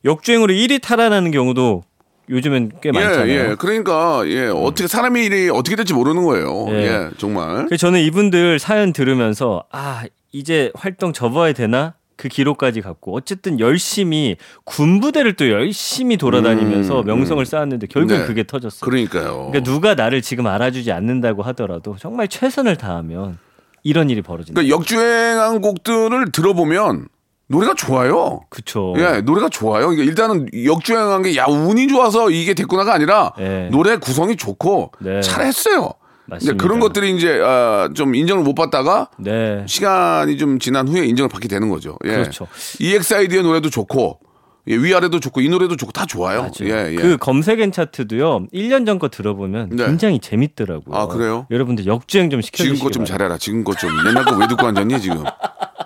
역주행으로 0.03 0.53
1위 0.53 0.81
탈환하는 0.81 1.31
경우도 1.31 1.83
요즘엔 2.29 2.71
꽤 2.81 2.91
많잖아요. 2.91 3.29
예, 3.29 3.49
예. 3.51 3.55
그러니까 3.57 4.23
예, 4.27 4.47
어떻게 4.47 4.87
사람의 4.87 5.25
일이 5.25 5.49
어떻게 5.49 5.75
될지 5.75 5.93
모르는 5.93 6.23
거예요. 6.25 6.65
예. 6.71 6.73
예, 6.73 7.09
정말. 7.17 7.65
그래서 7.67 7.77
저는 7.77 8.01
이분들 8.01 8.59
사연 8.59 8.91
들으면서 8.93 9.63
아 9.71 10.03
이제 10.33 10.71
활동 10.75 11.13
접어야 11.13 11.53
되나 11.53 11.93
그 12.17 12.29
기록까지 12.29 12.81
갖고 12.81 13.15
어쨌든 13.15 13.59
열심히 13.59 14.37
군부대를 14.63 15.33
또 15.33 15.49
열심히 15.49 16.17
돌아다니면서 16.17 17.03
명성을 17.03 17.45
쌓았는데 17.45 17.87
결국 17.87 18.13
네. 18.13 18.19
은 18.21 18.25
그게 18.25 18.43
터졌어요. 18.43 18.89
그러니까요. 18.89 19.49
그러니까 19.51 19.63
누가 19.63 19.95
나를 19.95 20.21
지금 20.21 20.47
알아주지 20.47 20.91
않는다고 20.91 21.43
하더라도 21.43 21.95
정말 21.99 22.27
최선을 22.27 22.77
다하면 22.77 23.37
이런 23.83 24.09
일이 24.09 24.21
벌어진다. 24.21 24.61
그러니까 24.61 24.75
역주행한 24.75 25.61
곡들을 25.61 26.31
들어보면 26.31 27.07
노래가 27.47 27.75
좋아요. 27.75 28.41
그쵸. 28.49 28.95
예, 28.97 29.21
노래가 29.21 29.49
좋아요. 29.49 29.89
그러니까 29.89 30.03
일단은 30.03 30.47
역주행한 30.65 31.21
게 31.21 31.35
야 31.35 31.45
운이 31.45 31.87
좋아서 31.89 32.31
이게 32.31 32.53
됐구나가 32.55 32.93
아니라 32.93 33.33
예. 33.39 33.69
노래 33.71 33.97
구성이 33.97 34.35
좋고 34.35 34.93
네. 34.99 35.21
잘했어요. 35.21 35.91
맞습니다. 36.27 36.61
그런 36.63 36.79
것들이 36.79 37.15
이제 37.15 37.39
아, 37.43 37.89
좀 37.93 38.15
인정을 38.15 38.43
못 38.43 38.53
받다가 38.55 39.09
네. 39.17 39.63
시간이 39.67 40.37
좀 40.37 40.59
지난 40.59 40.87
후에 40.87 41.05
인정을 41.05 41.29
받게 41.29 41.47
되는 41.47 41.69
거죠. 41.69 41.97
예. 42.05 42.09
그렇죠. 42.11 42.47
EXID의 42.79 43.43
노래도 43.43 43.69
좋고 43.69 44.19
예, 44.67 44.75
위아래도 44.75 45.19
좋고 45.19 45.41
이 45.41 45.49
노래도 45.49 45.75
좋고 45.75 45.91
다 45.91 46.07
좋아요. 46.07 46.49
예, 46.63 46.89
예. 46.91 46.95
그 46.95 47.17
검색엔 47.17 47.71
차트도요. 47.71 48.47
1년 48.51 48.87
전 48.87 48.97
거 48.97 49.09
들어보면 49.09 49.69
네. 49.73 49.85
굉장히 49.85 50.19
재밌더라고요. 50.19 50.95
아, 50.95 51.05
그래요? 51.07 51.45
여러분들 51.51 51.85
역주행 51.85 52.31
좀 52.31 52.41
시켜주시기 52.41 52.75
지금 52.77 52.87
거 52.87 52.91
좀. 52.91 53.05
잘해라. 53.05 53.37
지금 53.37 53.63
거 53.63 53.75
좀. 53.75 53.91
옛날 54.07 54.25
거 54.25 54.35
왜 54.37 54.47
듣고 54.47 54.65
앉았니 54.65 54.99
지금? 55.01 55.23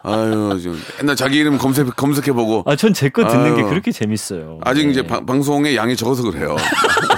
아유, 0.03 0.57
지금 0.61 0.77
맨날 0.99 1.15
자기 1.17 1.39
이름 1.39 1.57
검색 1.57 1.93
검색해보고 1.93 2.63
아, 2.67 2.75
전 2.77 2.93
제 2.93 3.09
거 3.09 3.27
듣는 3.27 3.55
게 3.55 3.61
아유. 3.63 3.69
그렇게 3.69 3.91
재밌어요. 3.91 4.59
아직 4.63 4.85
네. 4.85 4.91
이제 4.91 5.01
방- 5.05 5.25
방송의 5.25 5.75
양이 5.75 5.97
적어서 5.97 6.23
그래요. 6.23 6.55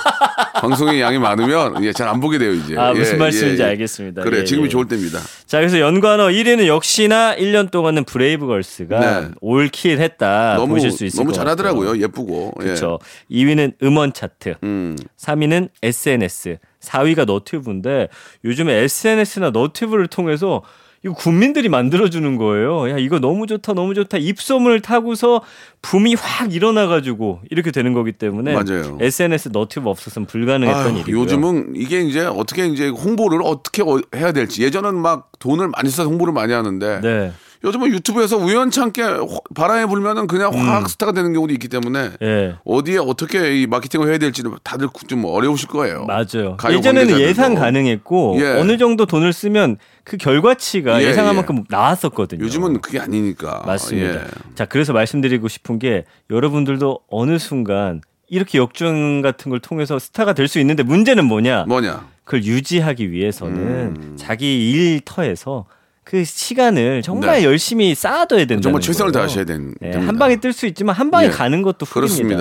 방송의 0.62 1.02
양이 1.02 1.18
많으면 1.18 1.84
예, 1.84 1.92
잘 1.94 2.08
안 2.12 2.20
보게 2.20 2.38
돼요 2.38 2.52
이제. 2.54 2.78
아, 2.78 2.90
예, 2.94 3.00
무슨 3.00 3.18
말씀인지 3.18 3.62
예, 3.62 3.66
예. 3.68 3.70
알겠습니다. 3.72 4.24
그래 4.24 4.40
예, 4.40 4.44
지금이 4.44 4.66
예. 4.66 4.70
좋을 4.70 4.88
때입니다. 4.88 5.20
자, 5.46 5.60
그래서 5.60 5.80
연관어 5.80 6.28
1위는 6.28 6.68
역시나 6.68 7.36
1년 7.38 7.72
동안은 7.72 8.04
브레이브걸스가 8.04 9.00
네. 9.00 9.28
올킬 9.40 10.00
했다 10.00 10.56
너무 10.58 10.74
보실 10.76 10.92
수 10.92 11.06
있을 11.06 11.18
너무 11.18 11.32
것 11.32 11.38
잘하더라고요. 11.38 12.02
예쁘고. 12.02 12.54
예. 12.62 12.64
그렇죠. 12.66 13.00
2위는 13.32 13.74
음원 13.84 14.14
차트, 14.14 14.56
음. 14.64 14.98
3위는 15.18 15.70
SNS, 15.82 16.58
4위가 16.82 17.26
너튜브인데 17.26 18.10
요즘에 18.44 18.74
SNS나 18.74 19.52
너튜브를 19.52 20.08
통해서 20.08 20.62
이거 21.04 21.16
국민들이 21.16 21.68
만들어주는 21.68 22.38
거예요. 22.38 22.90
야, 22.92 22.98
이거 23.00 23.18
너무 23.20 23.48
좋다, 23.48 23.74
너무 23.74 23.96
좋다. 23.96 24.18
입소문을 24.20 24.82
타고서 24.82 25.42
붐이 25.82 26.14
확 26.14 26.54
일어나가지고 26.54 27.40
이렇게 27.50 27.72
되는 27.72 27.94
거기 27.94 28.12
때문에 28.12 28.54
맞아요. 28.54 29.00
SNS 29.02 29.50
너튜브 29.52 29.90
없었으면 29.90 30.28
불가능했던 30.28 30.86
아유, 30.86 31.00
일이고요. 31.00 31.22
요즘은 31.22 31.74
이게 31.76 32.02
이제 32.02 32.20
어떻게 32.26 32.68
이제 32.68 32.88
홍보를 32.90 33.40
어떻게 33.44 33.82
어- 33.82 34.00
해야 34.16 34.32
될지 34.32 34.62
예전은 34.62 34.94
막 34.96 35.32
돈을 35.40 35.70
많이 35.70 35.90
써서 35.90 36.08
홍보를 36.08 36.34
많이 36.34 36.54
하는데 36.54 37.00
네. 37.02 37.32
요즘은 37.64 37.92
유튜브에서 37.94 38.38
우연찮게 38.38 39.02
호- 39.02 39.42
바람이 39.56 39.88
불면은 39.88 40.28
그냥 40.28 40.52
확 40.54 40.88
스타가 40.88 41.14
되는 41.14 41.34
경우도 41.34 41.52
있기 41.54 41.68
때문에 41.68 42.00
음. 42.00 42.18
예. 42.22 42.56
어디에 42.64 42.98
어떻게 43.00 43.60
이 43.60 43.66
마케팅을 43.66 44.08
해야 44.08 44.20
될지는 44.20 44.52
다들 44.64 44.88
좀 45.08 45.26
어려우실 45.26 45.68
거예요. 45.70 46.06
맞아요. 46.06 46.58
예전에는. 46.70 47.20
예상 47.22 47.56
가능했고 47.56 48.38
예. 48.40 48.60
어느 48.60 48.78
정도 48.78 49.08
돈을 49.08 49.34
쓰면 49.34 49.78
그 50.04 50.18
결과치가 50.18 51.02
예, 51.02 51.08
예, 51.08 51.14
상한 51.14 51.34
예. 51.34 51.36
만큼 51.38 51.64
나왔었거든요. 51.70 52.44
요즘은 52.44 52.82
그게 52.82 53.00
아니니까. 53.00 53.64
맞습니다. 53.66 54.22
예. 54.22 54.28
자, 54.56 54.66
그래서 54.66 54.94
말씀드리고 54.94 55.48
싶은 55.48 55.80
게 55.80 56.06
여러분들도 56.30 57.02
어느 57.10 57.38
순간 57.38 58.02
이렇게 58.28 58.58
역주행 58.58 59.22
같은 59.22 59.50
걸 59.50 59.60
통해서 59.60 60.00
스타가 60.00 60.34
될 60.34 60.48
수 60.48 60.60
있는데 60.60 60.84
문제는 60.84 61.26
뭐냐? 61.26 61.66
뭐냐? 61.68 62.08
그걸 62.24 62.44
유지하기 62.46 63.12
위해서는 63.12 63.58
음. 63.98 64.14
자기 64.18 64.72
일터에서 64.72 65.66
그 66.12 66.26
시간을 66.26 67.02
정말 67.04 67.38
네. 67.40 67.46
열심히 67.46 67.96
쌓아둬야 67.96 68.40
된다는 68.40 68.62
정말 68.62 68.82
최선을 68.82 69.14
거예요. 69.14 69.26
다하셔야 69.28 69.46
된- 69.46 69.74
네, 69.80 69.92
됩니다. 69.92 70.10
한 70.10 70.20
방에 70.20 70.36
뜰 70.42 70.52
수 70.52 70.66
있지만 70.68 70.94
한 70.94 71.10
방에 71.10 71.28
예. 71.28 71.30
가는 71.30 71.62
것도 71.62 71.86
후입니다. 71.86 71.94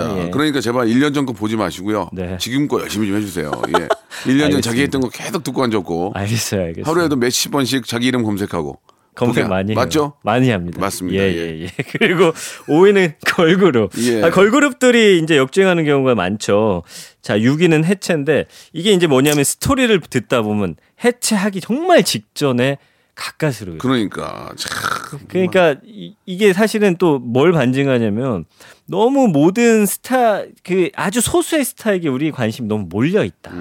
그렇습니다. 0.02 0.26
예. 0.26 0.30
그러니까 0.30 0.60
제발 0.60 0.88
1년 0.88 1.14
전 1.14 1.24
거 1.24 1.32
보지 1.32 1.54
마시고요. 1.54 2.08
네. 2.12 2.36
지금 2.40 2.66
거 2.66 2.80
열심히 2.80 3.06
좀 3.06 3.16
해주세요. 3.18 3.52
예. 3.68 3.86
1년 4.28 4.50
전 4.50 4.60
자기. 4.60 4.82
했던 4.82 5.00
거 5.00 5.08
계속 5.08 5.44
듣고 5.44 5.62
앉았고 5.62 6.14
알겠어요, 6.16 6.62
알겠어요. 6.62 6.90
하루에도 6.92 7.14
몇십 7.14 7.52
번씩 7.52 7.86
자기 7.86 8.08
이름 8.08 8.24
검색하고 8.24 8.80
검색 9.14 9.46
많이 9.46 9.70
해요. 9.70 9.76
맞죠? 9.76 10.14
많이 10.24 10.50
합니다. 10.50 10.80
맞습니다. 10.80 11.22
예, 11.22 11.28
예. 11.32 11.36
예, 11.36 11.62
예. 11.62 11.68
그리고 11.96 12.32
5위는 12.66 13.12
걸그룹. 13.24 13.92
예. 13.98 14.22
아, 14.24 14.30
걸그룹들이 14.30 15.20
이제 15.22 15.36
역주행하는 15.36 15.84
경우가 15.84 16.16
많죠. 16.16 16.82
자, 17.22 17.38
6위는 17.38 17.84
해체인데 17.84 18.46
이게 18.72 18.90
이제 18.90 19.06
뭐냐면 19.06 19.44
스토리를 19.44 20.00
듣다 20.10 20.42
보면 20.42 20.74
해체하기 21.04 21.60
정말 21.60 22.02
직전에 22.02 22.78
가까스로요. 23.20 23.78
그러니까 23.78 24.50
참 24.56 25.20
그러니까 25.28 25.76
이, 25.84 26.14
이게 26.24 26.52
사실은 26.54 26.96
또 26.96 27.18
뭘 27.18 27.52
반증하냐면 27.52 28.46
너무 28.86 29.28
모든 29.28 29.84
스타 29.84 30.42
그 30.64 30.88
아주 30.96 31.20
소수의 31.20 31.64
스타에게 31.64 32.08
우리 32.08 32.30
관심이 32.30 32.66
너무 32.66 32.86
몰려 32.88 33.22
있다. 33.24 33.52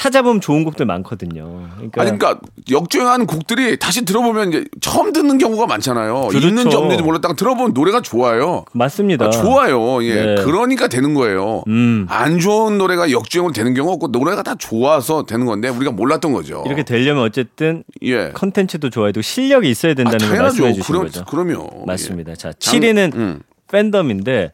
찾아보면 0.00 0.40
좋은 0.40 0.64
곡들 0.64 0.86
많거든요. 0.86 1.68
그러니까, 1.76 2.00
음. 2.00 2.08
아니 2.08 2.18
그러니까 2.18 2.40
역주행하는 2.70 3.26
곡들이 3.26 3.78
다시 3.78 4.02
들어보면 4.06 4.48
이제 4.48 4.64
처음 4.80 5.12
듣는 5.12 5.36
경우가 5.36 5.66
많잖아요. 5.66 6.28
그렇죠. 6.28 6.48
있는지 6.48 6.74
없는지 6.74 7.02
몰랐다가 7.02 7.34
들어보면 7.34 7.74
노래가 7.74 8.00
좋아요. 8.00 8.64
맞습니다. 8.72 9.26
아, 9.26 9.30
좋아요. 9.30 10.02
예. 10.04 10.14
네. 10.14 10.34
그러니까 10.42 10.88
되는 10.88 11.12
거예요. 11.12 11.64
음. 11.68 12.06
안 12.08 12.38
좋은 12.38 12.78
노래가 12.78 13.10
역주행으로 13.10 13.52
되는 13.52 13.74
경우 13.74 13.92
없고 13.92 14.08
노래가 14.08 14.42
다 14.42 14.54
좋아서 14.54 15.24
되는 15.26 15.44
건데 15.44 15.68
우리가 15.68 15.92
몰랐던 15.92 16.32
거죠. 16.32 16.62
이렇게 16.64 16.82
되려면 16.82 17.22
어쨌든 17.24 17.84
예. 18.00 18.30
컨텐츠도 18.32 18.88
좋아야 18.88 19.12
되고 19.12 19.20
실력이 19.20 19.68
있어야 19.68 19.92
아, 19.92 19.94
된다는 19.96 20.18
걸 20.18 20.28
당연하죠. 20.28 20.62
말씀해 20.62 20.72
주신 20.72 20.94
그럼, 20.94 21.04
거죠. 21.08 21.24
그럼요. 21.26 21.84
맞습니다. 21.86 22.30
예. 22.32 22.36
자, 22.36 22.52
장- 22.58 22.80
7위는 22.80 23.14
음. 23.16 23.40
팬덤인데 23.70 24.52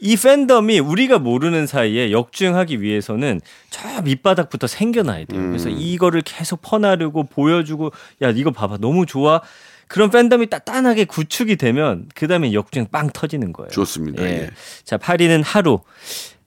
이 0.00 0.16
팬덤이 0.16 0.78
우리가 0.78 1.18
모르는 1.18 1.66
사이에 1.66 2.10
역주행하기 2.10 2.80
위해서는 2.80 3.40
저 3.68 4.00
밑바닥부터 4.02 4.66
생겨나야 4.66 5.26
돼요. 5.26 5.40
그래서 5.48 5.68
음. 5.68 5.76
이거를 5.78 6.22
계속 6.22 6.62
퍼나르고 6.62 7.24
보여주고 7.24 7.92
야 8.22 8.30
이거 8.30 8.50
봐봐 8.50 8.78
너무 8.78 9.04
좋아. 9.06 9.42
그런 9.88 10.10
팬덤이 10.10 10.46
따단하게 10.48 11.04
구축이 11.04 11.56
되면 11.56 12.08
그 12.14 12.28
다음에 12.28 12.52
역주행 12.52 12.86
빵 12.90 13.10
터지는 13.10 13.52
거예요. 13.52 13.70
좋습니다. 13.70 14.22
예. 14.22 14.50
자 14.84 14.96
8위는 14.96 15.42
하루. 15.44 15.80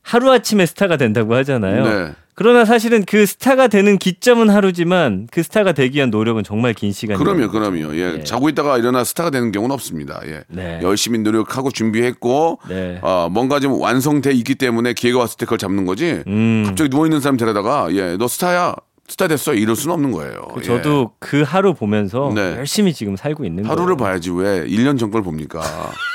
하루아침에 0.04 0.66
스타가 0.66 0.98
된다고 0.98 1.34
하잖아요. 1.36 1.84
네. 1.84 2.12
그러나 2.36 2.66
사실은 2.66 3.04
그 3.06 3.28
스타가 3.28 3.68
되는 3.68 3.98
기점은 4.00 4.50
하루지만 4.50 5.28
그 5.32 5.44
스타가 5.44 5.72
되기 5.72 5.98
위한 5.98 6.10
노력은 6.10 6.44
정말 6.44 6.74
긴 6.74 6.92
시간이에요. 6.92 7.24
그럼요, 7.24 7.52
그럼요. 7.52 7.96
예. 7.96 8.12
네. 8.18 8.24
자고 8.24 8.50
있다가 8.50 8.80
일어나 8.80 9.04
스타가 9.04 9.30
되는 9.30 9.52
경우는 9.52 9.72
없습니다. 9.76 10.20
예. 10.26 10.42
네. 10.48 10.80
열심히 10.82 11.20
노력하고 11.20 11.70
준비했고, 11.70 12.60
네. 12.70 12.98
어, 13.04 13.30
뭔가 13.32 13.60
좀 13.60 13.80
완성돼 13.80 14.32
있기 14.32 14.56
때문에 14.56 14.94
기회가 14.94 15.20
왔을 15.20 15.38
때 15.38 15.46
그걸 15.46 15.60
잡는 15.60 15.86
거지. 15.86 16.24
음. 16.26 16.64
갑자기 16.66 16.90
누워 16.90 17.06
있는 17.06 17.20
사람 17.22 17.38
데려다가, 17.38 17.88
예, 17.92 18.18
너 18.18 18.28
스타야, 18.28 18.74
스타 19.08 19.28
됐어. 19.28 19.54
이럴 19.54 19.76
수는 19.76 19.94
없는 19.94 20.12
거예요. 20.12 20.48
예. 20.58 20.62
저도 20.64 21.12
그 21.20 21.44
하루 21.44 21.76
보면서 21.76 22.32
네. 22.34 22.56
열심히 22.58 22.94
지금 22.94 23.16
살고 23.16 23.46
있는 23.46 23.66
하루를 23.66 23.96
거예요. 23.96 23.98
봐야지 23.98 24.32
왜 24.32 24.66
1년 24.66 24.98
전 24.98 25.12
걸 25.12 25.22
봅니까? 25.22 25.62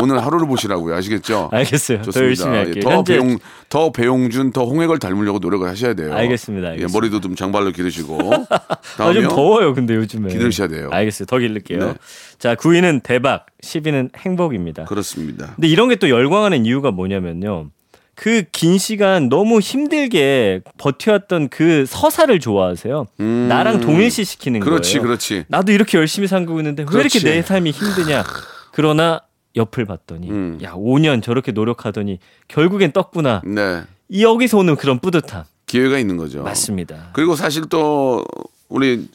오늘 0.00 0.24
하루를 0.24 0.46
보시라고요. 0.46 0.94
아시겠죠? 0.94 1.48
알겠어요. 1.52 1.98
더 1.98 2.04
좋습니다. 2.04 2.26
열심히 2.28 2.52
예, 2.52 2.56
할게요. 2.58 2.82
더 2.84 2.90
현재 2.90 3.12
배용 3.18 3.38
더 3.68 3.92
배용준 3.92 4.52
더 4.52 4.64
홍액을 4.64 4.98
닮으려고 4.98 5.38
노력을 5.38 5.66
하셔야 5.68 5.94
돼요. 5.94 6.12
알겠습니다, 6.14 6.66
예, 6.68 6.70
알겠습니다. 6.72 6.96
머리도 6.98 7.20
좀 7.20 7.34
장발로 7.34 7.72
기르시고 7.72 8.18
아. 8.98 9.12
좀 9.12 9.28
더워요, 9.28 9.74
근데 9.74 9.94
요즘에. 9.94 10.28
기르셔야 10.28 10.68
돼요. 10.68 10.88
알겠어요. 10.92 11.26
더 11.26 11.38
기를게요. 11.38 11.78
네. 11.78 11.94
자, 12.38 12.54
9위는 12.54 13.02
대박, 13.02 13.46
10위는 13.62 14.10
행복입니다. 14.16 14.84
그렇습니다. 14.84 15.52
근데 15.56 15.68
이런 15.68 15.88
게 15.88 15.96
또 15.96 16.08
열광하는 16.08 16.64
이유가 16.66 16.90
뭐냐면요. 16.92 17.70
그긴 18.14 18.78
시간 18.78 19.28
너무 19.28 19.60
힘들게 19.60 20.60
버텨왔던 20.78 21.48
그 21.50 21.84
서사를 21.86 22.38
좋아하세요. 22.40 23.06
나랑 23.16 23.80
동일시 23.80 24.24
시키는 24.24 24.60
음. 24.60 24.64
그렇지, 24.64 24.94
거예요. 24.94 25.02
그렇지. 25.06 25.44
나도 25.48 25.72
이렇게 25.72 25.98
열심히 25.98 26.26
살고 26.28 26.58
있는데 26.60 26.82
왜 26.82 26.86
그렇지. 26.86 27.18
이렇게 27.18 27.30
내 27.36 27.42
삶이 27.42 27.70
힘드냐. 27.70 28.24
그러나 28.72 29.20
옆을 29.58 29.84
봤더니 29.84 30.30
음. 30.30 30.58
야 30.62 30.72
5년 30.72 31.22
저렇게 31.22 31.52
노력하더니 31.52 32.18
결국엔 32.48 32.92
떴구나. 32.92 33.42
네. 33.44 33.82
이 34.08 34.24
여기서 34.24 34.58
오는 34.58 34.74
그런 34.76 34.98
뿌듯함. 35.00 35.44
기회가 35.66 35.98
있는 35.98 36.16
거죠. 36.16 36.42
맞습니다. 36.42 37.10
그리고 37.12 37.36
사실 37.36 37.66
또 37.68 38.24
우리 38.70 39.06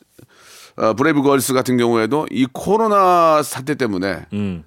어, 0.76 0.94
브레이브 0.94 1.22
걸스 1.24 1.54
같은 1.54 1.78
경우에도 1.78 2.28
이 2.30 2.46
코로나 2.52 3.42
사태 3.44 3.76
때문에 3.76 4.26
음. 4.34 4.64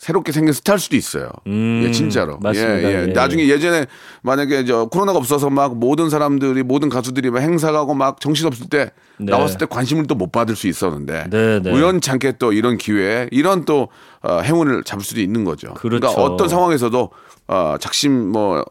새롭게 0.00 0.32
생긴 0.32 0.54
스타일 0.54 0.78
수도 0.78 0.96
있어요. 0.96 1.28
음, 1.46 1.82
예, 1.84 1.92
진짜로. 1.92 2.38
맞습니다. 2.38 2.82
예, 2.90 2.94
예. 2.94 3.02
예, 3.02 3.06
나중에 3.12 3.46
예전에 3.48 3.84
만약에 4.22 4.64
저 4.64 4.86
코로나가 4.86 5.18
없어서 5.18 5.50
막 5.50 5.76
모든 5.76 6.08
사람들이 6.08 6.62
모든 6.62 6.88
가수들이 6.88 7.30
막 7.30 7.40
행사 7.40 7.70
가고 7.70 7.92
막 7.92 8.18
정신 8.18 8.46
없을 8.46 8.66
때 8.70 8.92
네. 9.18 9.30
나왔을 9.30 9.58
때 9.58 9.66
관심을 9.68 10.06
또 10.06 10.14
못 10.14 10.32
받을 10.32 10.56
수 10.56 10.68
있었는데 10.68 11.24
네, 11.28 11.60
네. 11.60 11.70
우연찮게 11.70 12.32
또 12.38 12.52
이런 12.54 12.78
기회에 12.78 13.28
이런 13.30 13.66
또 13.66 13.88
어, 14.22 14.40
행운을 14.40 14.84
잡을 14.84 15.04
수도 15.04 15.20
있는 15.20 15.44
거죠. 15.44 15.74
그렇죠. 15.74 16.06
러니까 16.06 16.22
어떤 16.22 16.48
상황에서도 16.48 17.10
어, 17.48 17.74
작심 17.78 18.32
뭐 18.32 18.64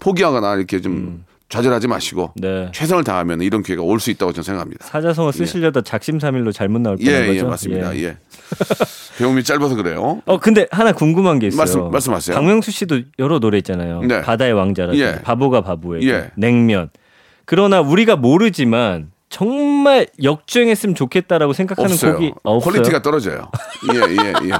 포기하거나 0.00 0.56
이렇게 0.56 0.80
좀 0.80 1.24
좌절하지 1.50 1.88
마시고 1.88 2.32
음. 2.36 2.40
네. 2.40 2.68
최선을 2.72 3.04
다하면 3.04 3.42
이런 3.42 3.62
기회가 3.62 3.82
올 3.82 4.00
수 4.00 4.10
있다고 4.10 4.32
저는 4.32 4.44
생각합니다. 4.44 4.86
사자성어 4.86 5.32
쓰시려다 5.32 5.82
작심삼일로 5.82 6.52
잘못 6.52 6.80
나올 6.80 6.96
예, 7.00 7.04
뻔한 7.04 7.26
거죠. 7.26 7.38
예, 7.38 7.42
맞습니다. 7.42 7.96
예. 7.98 8.16
배움이 9.18 9.44
짧아서 9.44 9.74
그래요. 9.74 10.22
어 10.24 10.38
근데 10.38 10.66
하나 10.70 10.92
궁금한 10.92 11.38
게 11.38 11.48
있어요. 11.48 11.58
말씀- 11.58 11.90
말씀하세요. 11.90 12.34
박명수 12.36 12.70
씨도 12.70 13.00
여러 13.18 13.38
노래 13.40 13.58
있잖아요. 13.58 14.00
네. 14.02 14.22
바다의 14.22 14.52
왕자라든지 14.54 15.02
예. 15.02 15.20
바보가 15.22 15.60
바보에게 15.62 16.08
예. 16.08 16.30
냉면. 16.36 16.88
그러나 17.44 17.80
우리가 17.80 18.16
모르지만 18.16 19.10
정말 19.30 20.08
역주행했으면 20.22 20.96
좋겠다라고 20.96 21.52
생각하는 21.52 21.92
없어요. 21.92 22.14
곡이 22.14 22.32
없어요. 22.42 22.72
quality가 22.72 23.00
떨어져요. 23.00 23.48
예, 23.94 23.98
예, 24.00 24.32
예. 24.48 24.52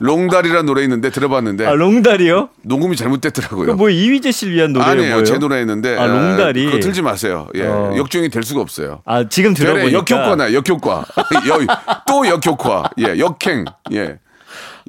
롱다리라는 0.00 0.66
노래 0.66 0.82
있는데 0.82 1.10
들어봤는데 1.10 1.64
아 1.64 1.72
롱다리요? 1.74 2.50
녹음이 2.62 2.96
잘못됐더라고요. 2.96 3.76
그뭐 3.76 3.88
이휘재 3.88 4.32
씨를 4.32 4.54
위한 4.54 4.72
노래예요, 4.72 4.90
아니에요. 4.92 5.10
뭐예요? 5.12 5.24
제 5.24 5.38
노래였는데 5.38 5.96
아, 5.96 6.06
롱다리. 6.06 6.66
그거 6.66 6.80
틀지 6.80 7.02
마세요. 7.02 7.46
예. 7.54 7.62
어. 7.66 7.94
역주행이 7.96 8.28
될 8.30 8.42
수가 8.42 8.60
없어요. 8.60 9.00
아 9.04 9.28
지금 9.28 9.54
들어보니까 9.54 9.92
역효과나 9.92 10.52
역효과. 10.52 11.04
여- 11.48 12.02
또 12.08 12.26
역효과. 12.26 12.90
예, 12.98 13.18
역행. 13.18 13.64
예. 13.92 14.18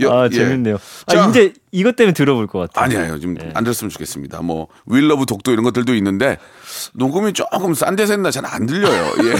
여- 0.01 0.11
아 0.11 0.25
예. 0.25 0.29
재밌네요. 0.29 0.77
자, 1.05 1.25
아 1.25 1.29
이제 1.29 1.53
이것 1.71 1.95
때문에 1.95 2.13
들어볼 2.13 2.47
것 2.47 2.59
같아요. 2.71 2.85
아니에요. 2.99 3.19
좀 3.19 3.35
네. 3.35 3.51
안 3.53 3.63
들었으면 3.63 3.89
좋겠습니다. 3.91 4.41
뭐 4.41 4.67
We 4.87 5.00
love 5.00 5.25
독도 5.27 5.51
이런 5.51 5.63
것들도 5.63 5.93
있는데 5.95 6.37
녹음이 6.93 7.33
조금 7.33 7.73
싼 7.73 7.95
데서 7.95 8.13
했나 8.13 8.31
잘 8.31 8.45
안 8.45 8.65
들려요. 8.65 9.13
예. 9.23 9.35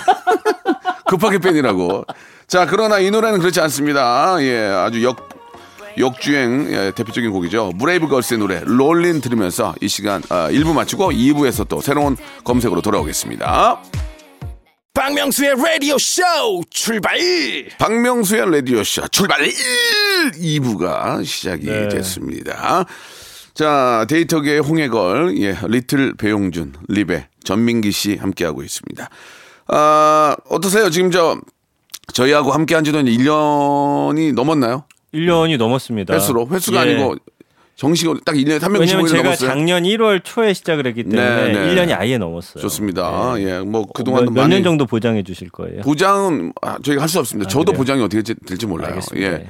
급하게 1.08 1.38
뺀이라고. 1.39 2.06
자, 2.47 2.65
그러나 2.65 3.00
이 3.00 3.10
노래는 3.12 3.39
그렇지 3.39 3.60
않습니다. 3.62 4.38
예, 4.41 4.67
아주 4.67 5.04
역 5.04 5.30
역주행 5.97 6.67
예, 6.71 6.91
대표적인 6.95 7.32
곡이죠. 7.32 7.71
브레이브 7.80 8.08
걸스의 8.08 8.38
노래 8.39 8.62
롤린 8.63 9.19
들으면서 9.21 9.73
이 9.82 9.88
시간 9.88 10.21
아, 10.30 10.47
1부 10.52 10.73
마치고 10.73 11.12
2부에서 11.12 11.67
또 11.67 11.82
새로운 11.82 12.15
검색으로 12.43 12.82
돌아오겠습니다. 12.82 13.82
박명수의 14.93 15.56
라디오 15.63 15.97
쇼 15.97 16.21
출발 16.69 17.17
박명수의 17.80 18.52
라디오 18.52 18.84
쇼 18.84 19.08
출발 19.10 19.39
2부가 20.34 21.23
시작이 21.26 21.65
네. 21.65 21.88
됐습니다. 21.88 22.86
자, 23.62 24.06
데이터계의 24.08 24.60
홍해걸, 24.60 25.36
예, 25.39 25.58
리틀 25.67 26.13
배용준, 26.13 26.74
리베, 26.89 27.28
전민기 27.43 27.91
씨 27.91 28.15
함께하고 28.15 28.62
있습니다. 28.62 29.10
아, 29.70 30.36
어떠세요? 30.48 30.91
지금 30.91 31.10
저, 31.10 31.39
저희하고 32.13 32.52
함께 32.52 32.76
한 32.76 32.84
지도 32.84 33.00
이제 33.00 33.10
1년이 33.12 34.36
넘었나요? 34.36 34.84
1년이 35.12 35.58
넘었습니다. 35.58 36.13
횟수로 36.13 36.48
회수가 36.52 36.86
예. 36.88 36.91
아니고 36.93 37.15
정식으로 37.78 38.20
딱 38.26 38.34
1년에 38.36 38.60
365일 38.60 38.80
왜냐면 38.80 39.08
제가 39.08 39.24
넘었어요. 39.24 39.50
작년 39.50 39.84
1월 39.84 40.22
초에 40.24 40.54
시작을 40.54 40.86
했기 40.88 41.04
때문에 41.04 41.52
네, 41.54 41.54
네. 41.54 41.74
1년이 41.76 41.98
아예 41.98 42.17
넘었어요. 42.20 42.62
좋습니다. 42.62 43.34
예, 43.39 43.60
뭐 43.60 43.86
그동안도 43.91 44.32
몇 44.32 44.41
많이 44.41 44.56
년 44.56 44.63
정도 44.63 44.86
보장해 44.86 45.24
주실 45.24 45.50
거예요? 45.50 45.82
보장은 45.82 46.54
아, 46.62 46.78
저희가 46.84 47.02
할 47.04 47.10
수 47.10 47.20
없습니다. 47.20 47.48
저도 47.50 47.65
그래요? 47.72 47.78
보장이 47.78 48.02
어떻게 48.04 48.22
될지- 48.22 48.36
될지 48.48 48.65
몰라요. 48.67 48.89
알겠습니다. 48.89 49.28
예. 49.28 49.34
예. 49.41 49.48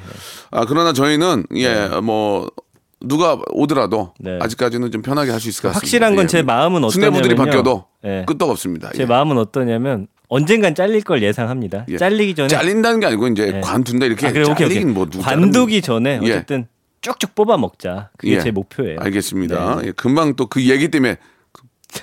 아 0.51 0.65
그러나 0.65 0.93
저희는 0.93 1.45
예 1.55 1.87
뭐 2.03 2.49
누가 2.99 3.37
오더라도 3.51 4.13
네. 4.19 4.39
아직까지는 4.41 4.91
좀 4.91 5.01
편하게 5.01 5.31
할 5.31 5.39
수 5.39 5.49
있을 5.49 5.61
것 5.61 5.67
같습니다. 5.69 5.85
확실한 5.85 6.15
건 6.15 6.23
예. 6.23 6.27
제 6.27 6.41
마음은 6.41 6.89
수뇌부들이 6.89 7.33
어떠냐면요. 7.33 7.45
바뀌어도 7.51 7.85
예. 8.05 8.23
끄떡 8.27 8.49
없습니다. 8.49 8.91
제 8.95 9.03
예. 9.03 9.05
마음은 9.05 9.37
어떠냐면 9.37 10.07
언젠간 10.29 10.73
잘릴 10.75 11.01
걸 11.03 11.21
예상합니다. 11.21 11.85
예. 11.89 11.97
잘리기 11.97 12.33
전에 12.35 12.47
잘린다는 12.49 12.99
게 12.99 13.05
아니고 13.05 13.27
이제 13.27 13.51
예. 13.55 13.61
관둔다 13.61 14.05
이렇게 14.07 14.27
아, 14.27 14.31
그래, 14.31 14.43
오케이, 14.49 14.65
오케이. 14.67 14.83
뭐 14.85 15.07
관두기 15.21 15.81
전에 15.81 16.19
예. 16.23 16.31
어쨌든 16.31 16.67
쭉쭉 17.01 17.35
뽑아 17.35 17.57
먹자. 17.57 18.09
그게 18.17 18.33
예. 18.35 18.39
제 18.41 18.49
목표예요. 18.51 18.99
알겠습니다. 18.99 19.75
네. 19.81 19.87
예, 19.87 19.91
금방 19.91 20.35
또 20.35 20.47
그 20.47 20.67
얘기 20.67 20.89
때문에 20.89 21.17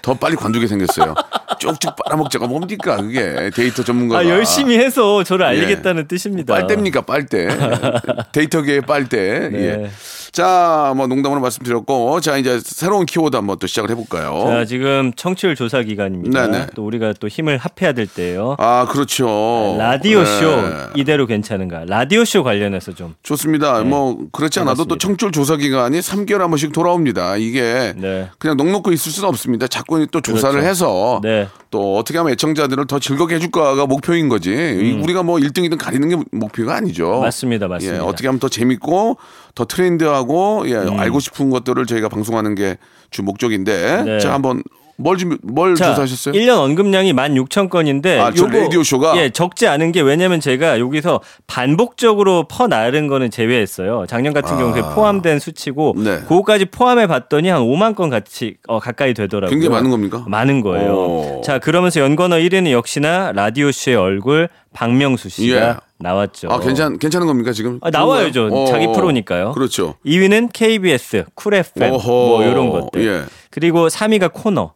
더 0.00 0.14
빨리 0.14 0.36
관두게 0.36 0.66
생겼어요. 0.66 1.14
쭉쭉 1.58 1.96
빨아먹자가 2.04 2.46
뭡니까 2.46 2.96
그게 2.96 3.50
데이터 3.54 3.82
전문가가 3.82 4.20
아 4.20 4.28
열심히 4.28 4.78
해서 4.78 5.22
저를 5.24 5.46
예. 5.46 5.48
알리겠다는 5.50 6.08
뜻입니다. 6.08 6.54
빨대입니까 6.54 7.02
빨대 7.02 7.48
데이터계의 8.32 8.80
빨대 8.82 9.48
네. 9.50 9.58
예. 9.58 9.90
자 10.32 10.92
뭐 10.96 11.06
농담으로 11.06 11.40
말씀드렸고 11.40 12.20
자 12.20 12.36
이제 12.36 12.60
새로운 12.62 13.06
키워드 13.06 13.34
한번 13.36 13.58
또 13.58 13.66
시작을 13.66 13.90
해볼까요 13.90 14.44
자, 14.48 14.64
지금 14.64 15.12
청취율 15.14 15.54
조사 15.56 15.82
기간입니다. 15.82 16.46
네네. 16.48 16.66
또 16.74 16.84
우리가 16.84 17.14
또 17.20 17.28
힘을 17.28 17.56
합해야 17.58 17.92
될 17.92 18.06
때예요. 18.06 18.56
아 18.58 18.86
그렇죠 18.90 19.76
라디오 19.78 20.24
쇼 20.24 20.44
네. 20.62 20.72
이대로 20.96 21.26
괜찮은가? 21.26 21.84
라디오 21.86 22.24
쇼 22.24 22.42
관련해서 22.42 22.92
좀 22.94 23.14
좋습니다 23.22 23.80
뭐 23.82 24.18
그렇지 24.32 24.58
않아도 24.60 24.84
또 24.84 24.88
반갑습니다. 24.96 25.06
청출 25.06 25.32
조사 25.32 25.56
기간이 25.56 25.98
3개월 26.00 26.38
한 26.38 26.50
번씩 26.50 26.72
돌아옵니다 26.72 27.36
이게 27.36 27.92
네. 27.96 28.28
그냥 28.38 28.56
넉넉고 28.56 28.92
있을 28.92 29.12
수는 29.12 29.28
없습니다 29.28 29.66
자꾸 29.68 30.04
또 30.08 30.20
조사를 30.20 30.54
그렇죠. 30.60 30.68
해서 30.68 31.20
네. 31.44 31.48
또 31.70 31.96
어떻게 31.96 32.18
하면 32.18 32.32
애청자들을 32.32 32.86
더 32.86 32.98
즐겁게 32.98 33.36
해줄까가 33.36 33.86
목표인 33.86 34.28
거지 34.28 34.50
이 34.52 34.92
우리가 35.02 35.22
뭐 35.22 35.38
1등이든 35.38 35.78
가리는 35.78 36.08
게 36.08 36.16
목표가 36.32 36.76
아니죠 36.76 37.18
음. 37.18 37.20
맞습니다, 37.22 37.68
맞습니다. 37.68 37.98
예, 37.98 38.06
어떻게 38.06 38.28
하면 38.28 38.38
더 38.40 38.48
재밌고 38.48 39.16
더 39.54 39.64
트렌드하고 39.64 40.64
예, 40.66 40.74
음. 40.74 40.98
알고 40.98 41.20
싶은 41.20 41.50
것들을 41.50 41.86
저희가 41.86 42.08
방송하는 42.08 42.54
게 42.54 42.76
주 43.14 43.22
목적인데 43.22 44.02
네. 44.02 44.18
자 44.18 44.34
한번 44.34 44.64
뭘 44.96 45.16
준비 45.18 45.36
뭘 45.42 45.74
자, 45.74 45.90
조사하셨어요? 45.90 46.34
1년 46.34 46.58
언급량이 46.58 47.12
16,000건인데 47.12 48.18
아, 48.18 48.30
저 48.32 48.46
라디오 48.46 48.82
쇼가? 48.82 49.16
예, 49.16 49.30
적지 49.30 49.66
않은 49.66 49.92
게 49.92 50.00
왜냐면 50.00 50.40
제가 50.40 50.78
여기서 50.78 51.20
반복적으로 51.46 52.46
퍼 52.48 52.66
나른 52.66 53.08
거는 53.08 53.30
제외했어요. 53.30 54.04
작년 54.08 54.32
같은 54.32 54.56
경우 54.56 54.72
그게 54.72 54.82
포함된 54.82 55.38
수치고 55.38 55.94
아. 55.98 56.00
네. 56.02 56.18
그거까지 56.20 56.66
포함해 56.66 57.06
봤더니 57.06 57.48
한 57.48 57.62
5만 57.62 57.94
건 57.94 58.10
같이 58.10 58.56
어, 58.68 58.78
가까이 58.78 59.14
되더라고요. 59.14 59.50
굉장히 59.50 59.74
많은 59.74 59.90
겁니까? 59.90 60.24
많은 60.28 60.60
거예요. 60.60 60.92
오. 60.92 61.42
자, 61.44 61.58
그러면서 61.58 62.00
연관어 62.00 62.36
1위는 62.36 62.70
역시나 62.70 63.32
라디오 63.32 63.72
쇼의 63.72 63.96
얼굴 63.96 64.48
박명수 64.72 65.28
씨가 65.28 65.68
예. 65.68 65.74
나왔죠. 65.98 66.48
아 66.50 66.58
괜찮 66.58 66.98
괜찮은 66.98 67.26
겁니까 67.26 67.52
지금? 67.52 67.78
아, 67.80 67.90
나와야죠. 67.90 68.48
그런가요? 68.48 68.66
자기 68.66 68.86
어, 68.86 68.92
프로니까요. 68.92 69.52
그렇죠. 69.52 69.94
2위는 70.04 70.50
KBS, 70.52 71.24
쿨 71.34 71.54
FM. 71.54 71.92
뭐 72.04 72.44
이런 72.44 72.70
것들. 72.70 73.06
예. 73.06 73.22
그리고 73.50 73.88
3위가 73.88 74.32
코너. 74.32 74.72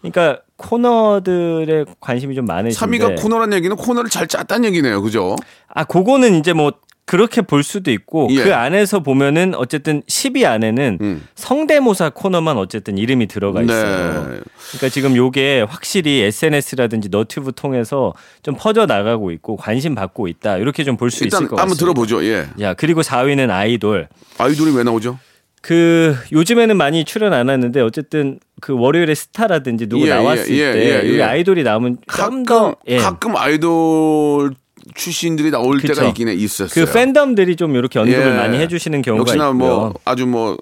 그러니까 0.00 0.40
코너들의 0.56 1.86
관심이 2.00 2.34
좀 2.34 2.44
많으신데 2.46 2.98
3위가 2.98 3.20
코너란 3.22 3.52
얘기는 3.52 3.74
코너를 3.76 4.10
잘 4.10 4.26
짰다는 4.26 4.66
얘기네요, 4.66 5.02
그죠? 5.02 5.36
아 5.68 5.84
그거는 5.84 6.34
이제 6.38 6.52
뭐 6.52 6.72
그렇게 7.06 7.42
볼 7.42 7.64
수도 7.64 7.90
있고 7.90 8.28
예. 8.30 8.44
그 8.44 8.54
안에서 8.54 9.00
보면은 9.00 9.54
어쨌든 9.56 10.00
10위 10.02 10.44
안에는 10.44 10.98
음. 11.00 11.26
성대모사 11.34 12.10
코너만 12.10 12.56
어쨌든 12.56 12.98
이름이 12.98 13.26
들어가 13.26 13.62
있어요. 13.62 14.28
네. 14.28 14.40
그러니까 14.68 14.88
지금 14.90 15.16
요게 15.16 15.66
확실히 15.68 16.20
SNS라든지 16.20 17.08
너튜브 17.08 17.50
통해서 17.52 18.12
좀 18.44 18.54
퍼져 18.56 18.86
나가고 18.86 19.32
있고 19.32 19.56
관심 19.56 19.96
받고 19.96 20.28
있다. 20.28 20.58
이렇게 20.58 20.84
좀 20.84 20.96
볼수 20.96 21.24
일단 21.24 21.38
있을 21.40 21.48
것 21.48 21.58
한번 21.58 21.70
같습니다. 21.74 21.80
들어보죠. 21.80 22.24
예. 22.26 22.46
야, 22.60 22.74
그리고 22.74 23.00
4위는 23.02 23.50
아이돌. 23.50 24.06
아이돌이 24.38 24.72
왜 24.76 24.84
나오죠? 24.84 25.18
그 25.60 26.16
요즘에는 26.32 26.76
많이 26.76 27.04
출연 27.04 27.32
안 27.32 27.50
하는데 27.50 27.80
어쨌든 27.80 28.40
그 28.60 28.74
월요일에 28.76 29.14
스타라든지 29.14 29.88
누구 29.88 30.06
예, 30.06 30.10
나왔을 30.10 30.50
예, 30.56 30.68
예, 30.68 30.72
때 30.72 30.90
예, 30.90 30.98
여기 30.98 31.18
예. 31.18 31.22
아이돌이 31.22 31.62
나오면 31.62 31.96
좀 31.96 32.02
가끔 32.06 32.44
더 32.44 32.76
예. 32.88 32.96
가끔 32.98 33.36
아이돌 33.36 34.54
출신들이 34.94 35.50
나올 35.50 35.78
그쵸. 35.78 35.94
때가 35.94 36.08
있긴 36.08 36.28
해 36.28 36.34
있었어요. 36.34 36.86
그 36.86 36.92
팬덤들이 36.92 37.56
좀 37.56 37.76
이렇게 37.76 37.98
언급을 37.98 38.26
예. 38.26 38.36
많이 38.36 38.58
해주시는 38.58 39.02
경우가 39.02 39.20
역시나 39.20 39.50
있고요. 39.50 39.58
뭐 39.58 39.94
아주 40.04 40.26
뭐 40.26 40.56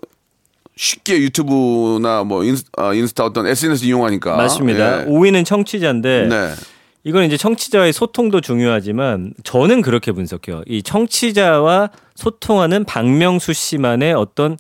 쉽게 0.77 1.19
유튜브나 1.19 2.25
뭐 2.25 2.45
인스, 2.45 2.65
아, 2.77 2.93
인스타 2.93 3.25
어떤 3.25 3.47
SNS 3.47 3.85
이용하니까 3.85 4.37
맞습니다. 4.37 5.03
예. 5.03 5.05
5위는 5.07 5.45
청취자인데 5.45 6.27
네. 6.29 6.55
이건 7.05 7.25
이제 7.25 7.37
청취자와의 7.37 7.93
소통도 7.93 8.41
중요하지만 8.41 9.33
저는 9.45 9.83
그렇게 9.83 10.13
분석해요. 10.13 10.63
이 10.67 10.83
청취자와 10.83 11.91
소통하는 12.17 12.85
박명수 12.85 13.53
씨만의 13.53 14.13
어떤 14.15 14.57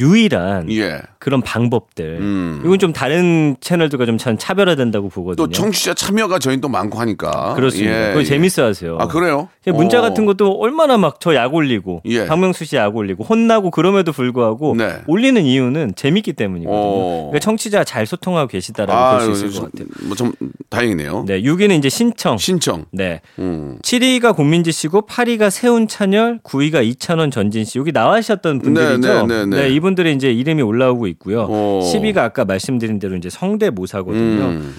유일한 0.00 0.70
예. 0.72 1.00
그런 1.18 1.42
방법들. 1.42 2.18
음. 2.20 2.62
이건 2.64 2.78
좀 2.78 2.92
다른 2.92 3.56
채널들과 3.60 4.06
좀참 4.06 4.38
차별화된다고 4.38 5.08
보거든요. 5.10 5.46
또 5.46 5.52
청취자 5.52 5.92
참여가 5.94 6.38
저희 6.38 6.60
또 6.60 6.68
많고 6.68 6.98
하니까 6.98 7.54
그렇습니다. 7.54 8.04
예, 8.04 8.08
그거 8.08 8.20
예. 8.20 8.24
재밌어하세요. 8.24 8.96
아 8.98 9.06
그래요? 9.06 9.48
문자 9.66 9.98
어. 9.98 10.02
같은 10.02 10.24
것도 10.26 10.58
얼마나 10.58 10.96
막 10.96 11.18
저 11.20 11.34
약 11.34 11.54
올리고 11.54 12.00
예. 12.06 12.26
박명수 12.26 12.64
씨 12.64 12.76
약 12.76 12.96
올리고 12.96 13.24
혼나고 13.24 13.70
그럼에도 13.70 14.10
불구하고 14.12 14.74
네. 14.76 15.00
올리는 15.06 15.40
이유는 15.44 15.92
재밌기 15.96 16.32
때문이거든요. 16.32 16.74
어. 16.74 17.28
그러니까 17.30 17.38
청취자 17.40 17.84
잘 17.84 18.06
소통하고 18.06 18.48
계시다라고 18.48 19.26
볼수 19.26 19.46
있을 19.46 19.60
것 19.60 19.70
같아요. 19.72 19.88
뭐좀 20.06 20.32
다행이네요. 20.70 21.24
네, 21.26 21.42
6위는 21.42 21.78
이제 21.78 21.88
신청. 21.90 22.38
신청. 22.38 22.86
네. 22.92 23.20
음. 23.38 23.78
7위가 23.82 24.34
공민지 24.34 24.72
씨고 24.72 25.02
8위가 25.02 25.50
세운 25.50 25.86
찬열, 25.88 26.38
9위가 26.42 26.84
이찬원 26.86 27.30
전진 27.30 27.64
씨. 27.64 27.78
여기 27.78 27.92
나와셨던 27.92 28.60
분들이죠. 28.62 29.26
네, 29.26 29.44
네, 29.44 29.46
네, 29.46 29.62
네. 29.62 29.68
이분 29.68 29.89
들의 29.94 30.14
이제 30.14 30.32
이름이 30.32 30.62
올라오고 30.62 31.06
있고요. 31.08 31.42
오. 31.44 31.80
10위가 31.82 32.18
아까 32.18 32.44
말씀드린 32.44 32.98
대로 32.98 33.16
이제 33.16 33.30
성대모사거든요. 33.30 34.42
음. 34.44 34.76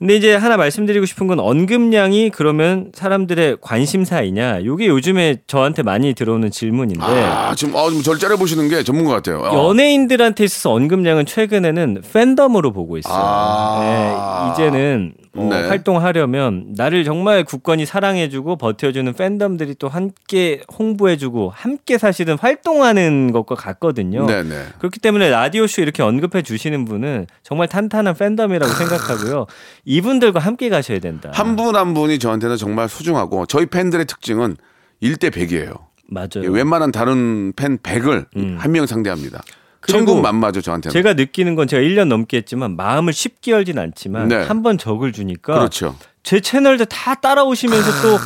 근데 0.00 0.16
이제 0.16 0.34
하나 0.34 0.56
말씀드리고 0.56 1.04
싶은 1.04 1.26
건 1.26 1.40
언급량이 1.40 2.30
그러면 2.30 2.90
사람들의 2.94 3.58
관심사이냐? 3.60 4.60
이게 4.60 4.86
요즘에 4.86 5.42
저한테 5.46 5.82
많이 5.82 6.14
들어오는 6.14 6.50
질문인데 6.50 7.04
아 7.04 7.54
지금 7.54 7.76
아, 7.76 7.90
좀 7.90 8.02
절짜려 8.02 8.38
보시는 8.38 8.70
게 8.70 8.82
전문가 8.82 9.12
같아요. 9.12 9.40
어. 9.40 9.68
연예인들한테 9.68 10.44
있어서 10.44 10.72
언급량은 10.72 11.26
최근에는 11.26 12.02
팬덤으로 12.14 12.72
보고 12.72 12.96
있어요. 12.96 13.14
아. 13.14 14.54
네, 14.56 14.64
이제는 14.64 15.12
어, 15.36 15.44
네. 15.48 15.68
활동하려면 15.68 16.74
나를 16.76 17.04
정말 17.04 17.44
굳건히 17.44 17.86
사랑해주고 17.86 18.56
버텨주는 18.56 19.12
팬덤들이 19.12 19.76
또 19.78 19.88
함께 19.88 20.62
홍보해주고 20.76 21.50
함께 21.54 21.98
사실은 21.98 22.36
활동하는 22.36 23.30
것과 23.32 23.54
같거든요. 23.54 24.26
네네. 24.26 24.64
그렇기 24.78 24.98
때문에 24.98 25.30
라디오 25.30 25.68
쇼 25.68 25.82
이렇게 25.82 26.02
언급해 26.02 26.42
주시는 26.42 26.84
분은 26.84 27.26
정말 27.44 27.68
탄탄한 27.68 28.16
팬덤이라고 28.16 28.72
생각하고요. 28.72 29.46
이분들과 29.84 30.40
함께 30.40 30.68
가셔야 30.68 30.98
된다. 30.98 31.30
한 31.32 31.54
분한 31.54 31.94
분이 31.94 32.18
저한테는 32.18 32.56
정말 32.56 32.88
소중하고 32.88 33.46
저희 33.46 33.66
팬들의 33.66 34.06
특징은 34.06 34.56
1대 35.00 35.30
100이에요. 35.30 35.90
맞아요. 36.08 36.42
예, 36.42 36.48
웬만한 36.48 36.90
다른 36.90 37.52
팬 37.54 37.78
100을 37.78 38.26
한명 38.58 38.86
상대합니다. 38.86 39.40
천국 39.86 40.20
만마죠 40.20 40.60
저한테는. 40.60 40.92
제가 40.92 41.14
느끼는 41.14 41.54
건 41.54 41.66
제가 41.66 41.82
1년 41.82 42.08
넘게 42.08 42.38
했지만 42.38 42.76
마음을 42.76 43.12
쉽게 43.12 43.52
열진 43.52 43.78
않지만 43.78 44.28
네. 44.28 44.42
한번 44.42 44.78
적을 44.78 45.12
주니까 45.12 45.54
그렇죠. 45.54 45.96
제 46.22 46.40
채널들 46.40 46.86
다 46.86 47.14
따라오시면서 47.14 48.02
또 48.02 48.18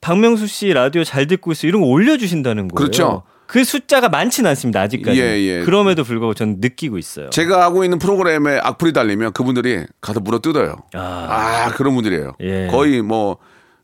박명수 0.00 0.46
씨 0.46 0.72
라디오 0.72 1.04
잘 1.04 1.26
듣고 1.26 1.52
있어 1.52 1.66
이런 1.66 1.80
거 1.80 1.86
올려주신다는 1.86 2.68
거예요. 2.68 2.74
그렇죠. 2.74 3.22
그 3.46 3.62
숫자가 3.62 4.08
많지는 4.08 4.50
않습니다 4.50 4.80
아직까지. 4.80 5.20
예, 5.20 5.40
예. 5.40 5.62
그럼에도 5.64 6.02
불구하고 6.02 6.34
저는 6.34 6.56
느끼고 6.60 6.98
있어요. 6.98 7.30
제가 7.30 7.62
하고 7.62 7.84
있는 7.84 7.98
프로그램에 7.98 8.58
악플이 8.58 8.92
달리면 8.92 9.32
그분들이 9.32 9.84
가서 10.00 10.20
물어 10.20 10.40
뜯어요. 10.40 10.76
아, 10.94 10.98
아 10.98 11.70
그런 11.74 11.94
분들이에요. 11.94 12.32
예. 12.40 12.68
거의 12.70 13.02
뭐 13.02 13.36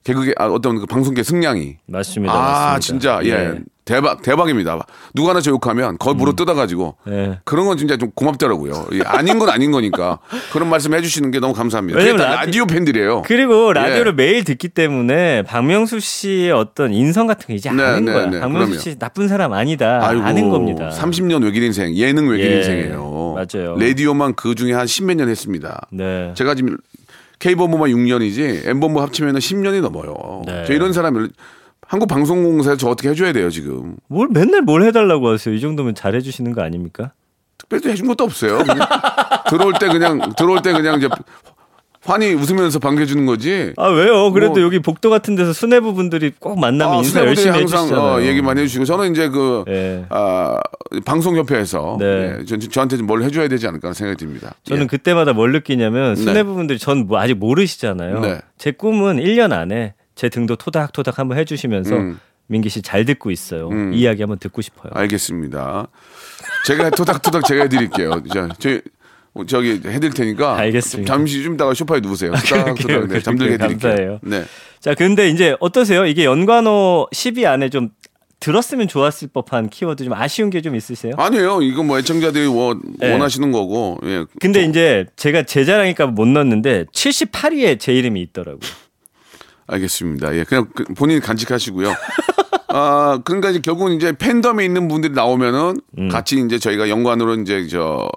개그계 0.04 0.34
아, 0.38 0.46
어떤 0.46 0.78
그 0.80 0.86
방송계 0.86 1.22
승량이. 1.22 1.76
맞습니다. 1.86 2.32
아 2.34 2.72
맞습니다. 2.74 2.80
진짜 2.80 3.20
예. 3.24 3.58
대박 3.84 4.22
대박입니다. 4.22 4.78
누가 5.14 5.30
하나 5.30 5.40
저 5.40 5.50
욕하면 5.50 5.98
거의 5.98 6.14
물어 6.14 6.32
뜯어가지고 6.34 6.96
예. 7.08 7.40
그런 7.44 7.66
건 7.66 7.76
진짜 7.76 7.96
좀 7.96 8.10
고맙더라고요. 8.14 8.86
예, 8.92 9.00
아닌 9.04 9.38
건 9.38 9.48
아닌 9.50 9.72
거니까 9.72 10.20
그런 10.52 10.68
말씀 10.70 10.94
해주시는 10.94 11.30
게 11.32 11.40
너무 11.40 11.52
감사합니다. 11.54 11.98
왜냐면 11.98 12.18
다 12.18 12.28
라디- 12.36 12.46
라디오 12.46 12.66
팬들이에요. 12.66 13.22
그리고 13.26 13.72
라디오를 13.72 14.12
예. 14.12 14.16
매일 14.16 14.44
듣기 14.44 14.68
때문에 14.68 15.42
박명수 15.42 15.98
씨의 15.98 16.52
어떤 16.52 16.94
인성 16.94 17.26
같은 17.26 17.48
거 17.48 17.52
이제 17.54 17.70
네, 17.70 17.82
아는 17.82 18.04
네, 18.04 18.12
거야. 18.12 18.26
네, 18.26 18.40
박명수 18.40 18.66
그럼요. 18.68 18.80
씨 18.80 18.98
나쁜 18.98 19.26
사람 19.28 19.52
아니다. 19.52 20.00
아이고, 20.06 20.22
아는 20.22 20.50
겁니다. 20.50 20.90
30년 20.90 21.42
외길 21.44 21.62
인생, 21.64 21.92
예능 21.96 22.28
외길 22.28 22.46
예, 22.52 22.56
인생이에요. 22.58 23.34
맞아요. 23.34 23.76
라디오만 23.76 24.34
그 24.34 24.54
중에 24.54 24.72
한 24.72 24.86
십몇 24.86 25.16
년 25.16 25.28
했습니다. 25.28 25.88
네. 25.90 26.32
제가 26.36 26.54
지금 26.54 26.76
K본부만 27.40 27.90
6년이지 27.90 28.66
M본부 28.66 29.00
합치면 29.03 29.35
10년이 29.37 29.81
넘어요. 29.81 30.42
네. 30.46 30.64
저 30.66 30.72
이런 30.72 30.92
사람을 30.92 31.31
한국 31.87 32.07
방송공사에 32.07 32.76
저 32.76 32.88
어떻게 32.88 33.09
해줘야 33.09 33.33
돼요 33.33 33.50
지금. 33.50 33.96
뭘 34.07 34.29
맨날 34.31 34.62
뭘 34.62 34.85
해달라고 34.85 35.29
하세요? 35.29 35.53
이 35.55 35.61
정도면 35.61 35.94
잘해주시는 35.96 36.53
거 36.53 36.62
아닙니까? 36.62 37.12
특별히 37.59 37.90
해준 37.90 38.07
것도 38.07 38.24
없어요. 38.24 38.61
들어올 39.48 39.72
때 39.81 39.88
그냥 39.88 40.33
들어올 40.37 40.62
때 40.62 40.72
그냥 40.72 40.98
이제 40.98 41.09
환히 42.02 42.32
웃으면서 42.32 42.78
반겨주는 42.78 43.26
거지. 43.26 43.74
아 43.76 43.88
왜요? 43.88 44.32
그래도 44.32 44.54
뭐- 44.54 44.62
여기 44.62 44.78
복도 44.78 45.10
같은 45.10 45.34
데서 45.36 45.52
수뇌부 45.52 45.92
분들이 45.94 46.32
꼭 46.38 46.58
만나면 46.58 46.94
아, 46.94 46.98
인사 46.98 47.20
열심히 47.20 47.50
항상 47.50 47.80
해주시잖아요. 47.82 48.14
어, 48.14 48.22
얘기 48.22 48.40
많이 48.40 48.62
해주시고 48.62 48.86
저는 48.86 49.12
이제 49.12 49.28
그 49.28 49.64
예. 49.68 50.06
아, 50.08 50.58
방송협회에서 51.04 51.96
네. 52.00 52.38
예, 52.40 52.44
저, 52.46 52.56
저한테 52.58 52.96
좀 52.96 53.06
뭘 53.06 53.22
해줘야 53.22 53.48
되지 53.48 53.66
않을까 53.66 53.92
생각이 53.92 54.16
듭니다. 54.18 54.54
저는 54.64 54.84
예. 54.84 54.86
그때마다 54.86 55.32
뭘 55.34 55.52
느끼냐면 55.52 56.14
네. 56.14 56.22
수뇌부 56.22 56.54
분들이 56.54 56.78
전 56.78 57.06
뭐 57.06 57.18
아직 57.18 57.34
모르시잖아요. 57.34 58.20
네. 58.20 58.40
제 58.56 58.70
꿈은 58.72 59.16
1년 59.18 59.52
안에 59.52 59.94
제 60.14 60.28
등도 60.28 60.56
토닥토닥 60.56 61.18
한번 61.18 61.36
해주시면서 61.38 61.96
음. 61.96 62.20
민기 62.46 62.68
씨 62.70 62.82
잘 62.82 63.04
듣고 63.04 63.30
있어요. 63.30 63.68
음. 63.68 63.92
이 63.92 64.00
이야기 64.00 64.22
한번 64.22 64.38
듣고 64.38 64.62
싶어요. 64.62 64.90
알겠습니다. 64.94 65.86
제가 66.66 66.90
토닥토닥 66.90 67.44
제가 67.44 67.62
해드릴게요. 67.64 68.22
자, 68.32 68.48
저 68.58 68.78
저기 69.46 69.80
해드릴 69.84 70.12
테니까 70.12 70.56
알겠습니다. 70.58 71.12
잠시 71.12 71.42
좀 71.42 71.54
이따가 71.54 71.72
소파에 71.74 72.00
누우세요. 72.00 72.32
토닥토닥 72.32 72.74
네, 72.74 72.82
그럴게요. 72.84 73.20
잠들게 73.22 73.52
해드릴게요. 73.54 73.78
감사해요. 73.90 74.18
네. 74.22 74.44
자, 74.80 74.94
근데 74.94 75.28
이제 75.28 75.54
어떠세요? 75.60 76.04
이게 76.06 76.24
연관어 76.24 77.06
10위 77.12 77.44
안에 77.46 77.68
좀 77.70 77.90
들었으면 78.40 78.88
좋았을 78.88 79.28
법한 79.32 79.68
키워드 79.68 80.02
좀 80.04 80.14
아쉬운 80.14 80.48
게 80.50 80.62
좀 80.62 80.74
있으세요? 80.74 81.12
아니에요. 81.18 81.60
이거 81.62 81.82
뭐 81.82 81.98
애청자들이 81.98 82.46
원, 82.46 82.80
네. 82.98 83.12
원하시는 83.12 83.52
거고. 83.52 83.98
예. 84.04 84.24
근데 84.40 84.64
이제 84.64 85.04
제가 85.16 85.42
제 85.44 85.64
자랑이니까 85.64 86.06
못 86.06 86.26
넣었는데 86.26 86.86
78위에 86.94 87.78
제 87.78 87.92
이름이 87.92 88.20
있더라고요. 88.22 88.60
알겠습니다. 89.66 90.34
예, 90.36 90.42
그냥 90.44 90.66
그 90.74 90.84
본인이 90.94 91.20
간직하시고요. 91.20 91.94
아, 92.72 93.20
그러니까 93.24 93.50
이제 93.50 93.61
결국은 93.61 93.92
이제 93.92 94.12
팬덤에 94.12 94.64
있는 94.64 94.88
분들이 94.88 95.12
나오면은 95.12 95.80
음. 95.98 96.09
같이 96.09 96.40
이제 96.40 96.59
저희가 96.59 96.88
연관으로 96.88 97.35
이제 97.37 97.66
저 97.68 98.11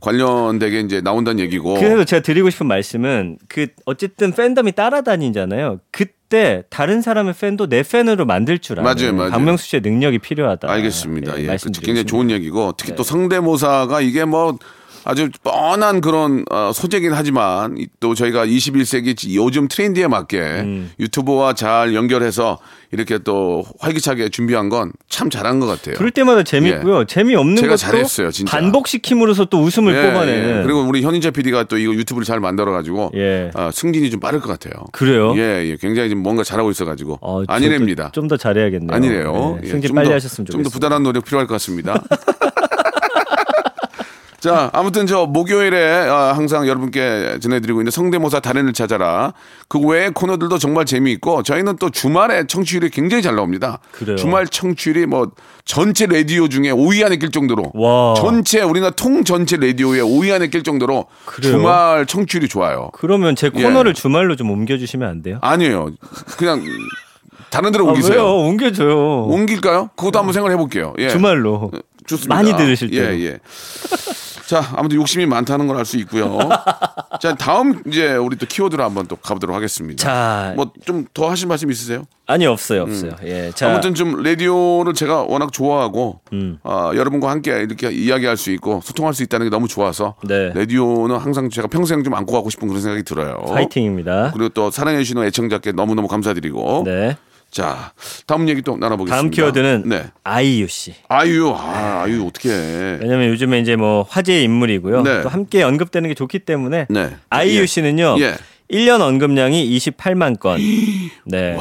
관련되게 0.00 0.80
이제 0.80 1.00
나온다는 1.00 1.40
얘기고. 1.40 1.74
그래서 1.74 2.04
제가 2.04 2.22
드리고 2.22 2.50
싶은 2.50 2.66
말씀은 2.66 3.38
그 3.48 3.68
어쨌든 3.86 4.32
팬덤이 4.32 4.72
따라다니잖아요. 4.72 5.80
그때 5.90 6.62
다른 6.70 7.02
사람의 7.02 7.34
팬도 7.34 7.68
내 7.68 7.82
팬으로 7.82 8.24
만들 8.26 8.58
줄 8.58 8.80
아는 8.80 8.92
맞아요, 8.92 9.12
맞아요. 9.14 9.30
박명수 9.30 9.66
씨의 9.66 9.82
능력이 9.82 10.18
필요하다. 10.18 10.70
알겠습니다. 10.70 11.38
예, 11.38 11.42
그 11.42 11.46
말씀드리고 11.48 11.86
굉장히. 11.86 12.06
좋은 12.06 12.30
얘기고 12.30 12.74
특히 12.76 12.94
또 12.94 13.02
성대모사가 13.02 14.00
이게 14.00 14.24
뭐 14.24 14.56
아주 15.04 15.28
뻔한 15.42 16.00
그런 16.00 16.44
어, 16.50 16.72
소재긴 16.74 17.12
하지만 17.12 17.76
이- 17.78 17.86
또 18.00 18.14
저희가 18.14 18.46
21세기 18.46 19.34
요즘 19.34 19.66
트렌드에 19.68 20.06
맞게 20.08 20.38
음. 20.38 20.90
유튜버와 21.00 21.54
잘 21.54 21.94
연결해서 21.94 22.58
이렇게 22.92 23.18
또 23.18 23.64
활기차게 23.80 24.28
준비한 24.30 24.68
건 24.68 24.92
참 25.08 25.28
잘한 25.28 25.58
것 25.60 25.66
같아요. 25.66 25.96
그럴 25.96 26.10
때마다 26.12 26.42
재밌고요. 26.44 27.04
재미없는 27.04 27.56
제가 27.56 27.70
것도 27.72 27.76
잘했어요, 27.78 28.30
진짜. 28.30 28.50
반복시킴으로써 28.56 29.44
또 29.46 29.58
웃음을 29.60 29.94
예, 29.94 30.02
뽑아내는. 30.10 30.60
예. 30.60 30.62
그리고 30.62 30.80
우리 30.82 31.02
현인재 31.02 31.30
PD가 31.30 31.64
또 31.64 31.76
이거 31.78 31.92
유튜브를 31.92 32.24
잘 32.24 32.40
만들어가지고 32.40 33.10
예. 33.16 33.50
아, 33.54 33.70
승진이 33.72 34.10
좀 34.10 34.18
빠를 34.20 34.40
것 34.40 34.48
같아요. 34.48 34.84
그래요? 34.92 35.34
예, 35.36 35.66
예. 35.68 35.76
굉장히 35.80 36.10
좀 36.10 36.20
뭔가 36.20 36.42
잘하고 36.44 36.70
있어가지고 36.70 37.18
어, 37.20 37.42
아니랍니다. 37.48 38.10
좀 38.14 38.28
더 38.28 38.36
잘해야겠네요. 38.36 38.94
아니래요. 38.96 39.58
네, 39.60 39.66
예, 39.66 39.70
승진 39.70 39.88
좀 39.88 39.94
빨리 39.96 40.08
더- 40.08 40.14
하셨으면 40.14 40.46
좋겠습니다. 40.46 40.52
좀 40.52 40.62
더 40.62 40.70
부단한 40.70 41.02
노력 41.02 41.24
필요할 41.24 41.46
것 41.48 41.54
같습니다. 41.54 42.00
자, 44.40 44.70
아무튼 44.72 45.06
저 45.06 45.26
목요일에 45.26 46.08
아, 46.08 46.32
항상 46.32 46.66
여러분께 46.66 47.38
전해드리고 47.40 47.82
있는 47.82 47.90
성대모사 47.90 48.40
달인을 48.40 48.72
찾아라. 48.72 49.34
그 49.68 49.78
외에 49.78 50.08
코너들도 50.08 50.56
정말 50.58 50.86
재미있고 50.86 51.42
저희는 51.42 51.76
또 51.76 51.90
주말에 51.90 52.46
청취율이 52.46 52.88
굉장히 52.88 53.22
잘 53.22 53.36
나옵니다. 53.36 53.80
그래요. 53.92 54.16
주말 54.16 54.46
청취율이 54.46 55.04
뭐 55.04 55.30
전체 55.66 56.06
라디오 56.06 56.48
중에 56.48 56.72
5위 56.72 57.04
안에 57.04 57.18
낄 57.18 57.30
정도로 57.30 57.70
와. 57.74 58.14
전체 58.16 58.62
우리나라 58.62 58.92
통 58.92 59.24
전체 59.24 59.58
라디오에 59.58 60.00
5위 60.00 60.32
안에 60.34 60.48
낄 60.48 60.62
정도로 60.62 61.04
그래요? 61.26 61.52
주말 61.52 62.06
청취율이 62.06 62.48
좋아요. 62.48 62.88
그러면 62.94 63.36
제 63.36 63.50
코너를 63.50 63.90
예. 63.90 63.94
주말로 63.94 64.36
좀 64.36 64.50
옮겨주시면 64.50 65.06
안 65.08 65.22
돼요? 65.22 65.38
아니에요. 65.42 65.90
그냥 66.38 66.64
다른 67.50 67.72
데로 67.72 67.86
아, 67.86 67.90
옮기세요. 67.90 68.14
왜요? 68.14 68.36
옮겨줘요. 68.46 69.24
옮길까요? 69.24 69.90
그것도 69.96 70.18
한번 70.18 70.32
생각해 70.32 70.56
볼게요. 70.56 70.94
예. 70.98 71.10
주말로. 71.10 71.70
좋습니다. 72.06 72.34
많이 72.34 72.56
들으실 72.56 72.92
예, 72.92 73.02
때로. 73.02 73.20
예. 73.20 73.38
자, 74.50 74.68
아무튼 74.74 74.96
욕심이 74.98 75.26
많다는 75.26 75.68
걸 75.68 75.76
알 75.76 75.84
수 75.84 75.96
있고요. 75.98 76.38
자, 77.22 77.34
다음 77.36 77.82
이제 77.86 78.14
우리 78.16 78.36
또 78.36 78.46
키워드로 78.46 78.82
한번 78.82 79.06
또 79.06 79.14
가보도록 79.16 79.54
하겠습니다. 79.54 80.02
자, 80.02 80.52
뭐 80.56 80.72
좀 80.84 81.06
더 81.14 81.30
하실 81.30 81.46
말씀 81.46 81.70
있으세요? 81.70 82.04
아니 82.26 82.46
없어요, 82.46 82.82
없어요. 82.82 83.12
예, 83.24 83.50
자, 83.54 83.66
음. 83.68 83.72
아무튼 83.72 83.94
좀 83.94 84.22
라디오를 84.22 84.94
제가 84.94 85.22
워낙 85.22 85.52
좋아하고 85.52 86.20
음. 86.32 86.58
아, 86.64 86.90
여러분과 86.94 87.30
함께 87.30 87.52
이렇게 87.60 87.90
이야기할 87.90 88.36
수 88.36 88.50
있고 88.52 88.80
소통할 88.82 89.14
수 89.14 89.22
있다는 89.22 89.46
게 89.46 89.50
너무 89.50 89.68
좋아서 89.68 90.14
네. 90.24 90.52
라디오는 90.54 91.16
항상 91.16 91.48
제가 91.50 91.68
평생 91.68 92.02
좀 92.02 92.14
안고 92.14 92.32
가고 92.32 92.50
싶은 92.50 92.66
그런 92.68 92.82
생각이 92.82 93.02
들어요. 93.04 93.36
파이팅입니다. 93.48 94.32
그리고 94.32 94.48
또 94.50 94.70
사랑해 94.70 94.98
주시는 94.98 95.24
애청자께 95.24 95.72
너무 95.72 95.94
너무 95.94 96.08
감사드리고 96.08 96.82
네, 96.86 97.16
자, 97.50 97.92
다음 98.26 98.48
얘기 98.48 98.62
또 98.62 98.76
나눠보겠습니다. 98.76 99.16
다음 99.16 99.30
키워드는 99.30 99.82
네. 99.86 100.04
아이유 100.22 100.68
씨. 100.68 100.94
아유, 101.08 101.52
아, 101.56 102.02
아유 102.04 102.24
어떻게 102.26 102.48
왜냐면 102.48 103.28
요즘에 103.28 103.58
이제 103.58 103.74
뭐 103.74 104.06
화제의 104.08 104.44
인물이고요. 104.44 105.02
네. 105.02 105.22
또 105.22 105.28
함께 105.28 105.62
언급되는 105.64 106.08
게 106.08 106.14
좋기 106.14 106.40
때문에 106.40 106.86
네. 106.88 107.16
아이유 107.28 107.62
예. 107.62 107.66
씨는요. 107.66 108.16
예. 108.20 108.34
1년 108.70 109.00
언급량이 109.00 109.68
28만 109.76 110.38
건. 110.38 110.60
네. 111.26 111.56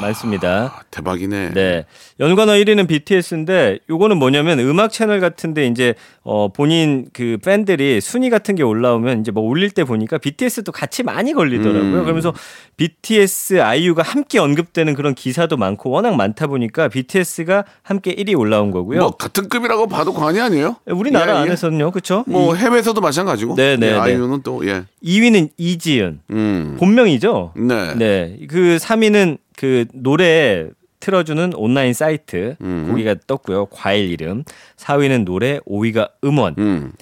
많습니다. 0.00 0.74
아, 0.76 0.82
대박이네. 0.90 1.50
네. 1.54 1.84
연관어 2.20 2.52
1위는 2.52 2.88
BTS인데 2.88 3.80
요거는 3.90 4.16
뭐냐면 4.16 4.58
음악 4.60 4.92
채널 4.92 5.20
같은데 5.20 5.66
이제 5.66 5.94
어 6.22 6.48
본인 6.48 7.06
그 7.12 7.38
팬들이 7.42 8.00
순위 8.00 8.30
같은 8.30 8.54
게 8.54 8.62
올라오면 8.62 9.20
이제 9.20 9.30
뭐 9.30 9.42
올릴 9.42 9.70
때 9.70 9.84
보니까 9.84 10.18
BTS도 10.18 10.72
같이 10.72 11.02
많이 11.02 11.32
걸리더라고요. 11.32 11.98
음. 11.98 12.04
그러면서 12.04 12.32
BTS 12.76 13.60
아이유가 13.60 14.02
함께 14.02 14.38
언급되는 14.38 14.94
그런 14.94 15.14
기사도 15.14 15.56
많고 15.56 15.90
워낙 15.90 16.14
많다 16.14 16.46
보니까 16.46 16.88
BTS가 16.88 17.64
함께 17.82 18.14
1위 18.14 18.38
올라온 18.38 18.70
거고요. 18.70 19.00
뭐 19.00 19.10
같은 19.10 19.48
급이라고 19.48 19.86
봐도 19.88 20.12
과언이 20.12 20.40
아니에요. 20.40 20.76
우리나라 20.86 21.34
예, 21.34 21.36
예. 21.36 21.42
안에서는요. 21.42 21.90
그렇죠? 21.90 22.24
뭐 22.26 22.54
해외에서도 22.54 23.00
마찬가지고. 23.00 23.56
네, 23.56 23.76
네, 23.76 23.88
예, 23.88 23.92
네. 23.92 23.98
아이유는 23.98 24.42
또 24.42 24.66
예. 24.66 24.84
2위는 25.04 25.50
이지은. 25.56 26.20
음. 26.48 26.76
본명이죠? 26.78 27.52
네. 27.56 27.94
네. 27.94 28.38
그 28.48 28.76
3위는 28.80 29.38
그 29.56 29.84
노래 29.92 30.68
틀어주는 31.00 31.52
온라인 31.54 31.92
사이트 31.94 32.56
음. 32.60 32.86
거기가 32.90 33.14
떴고요. 33.26 33.66
과일 33.66 34.10
이름. 34.10 34.44
4위는 34.76 35.24
노래, 35.24 35.58
5위가 35.60 36.10
음원. 36.24 36.54
음. 36.58 36.92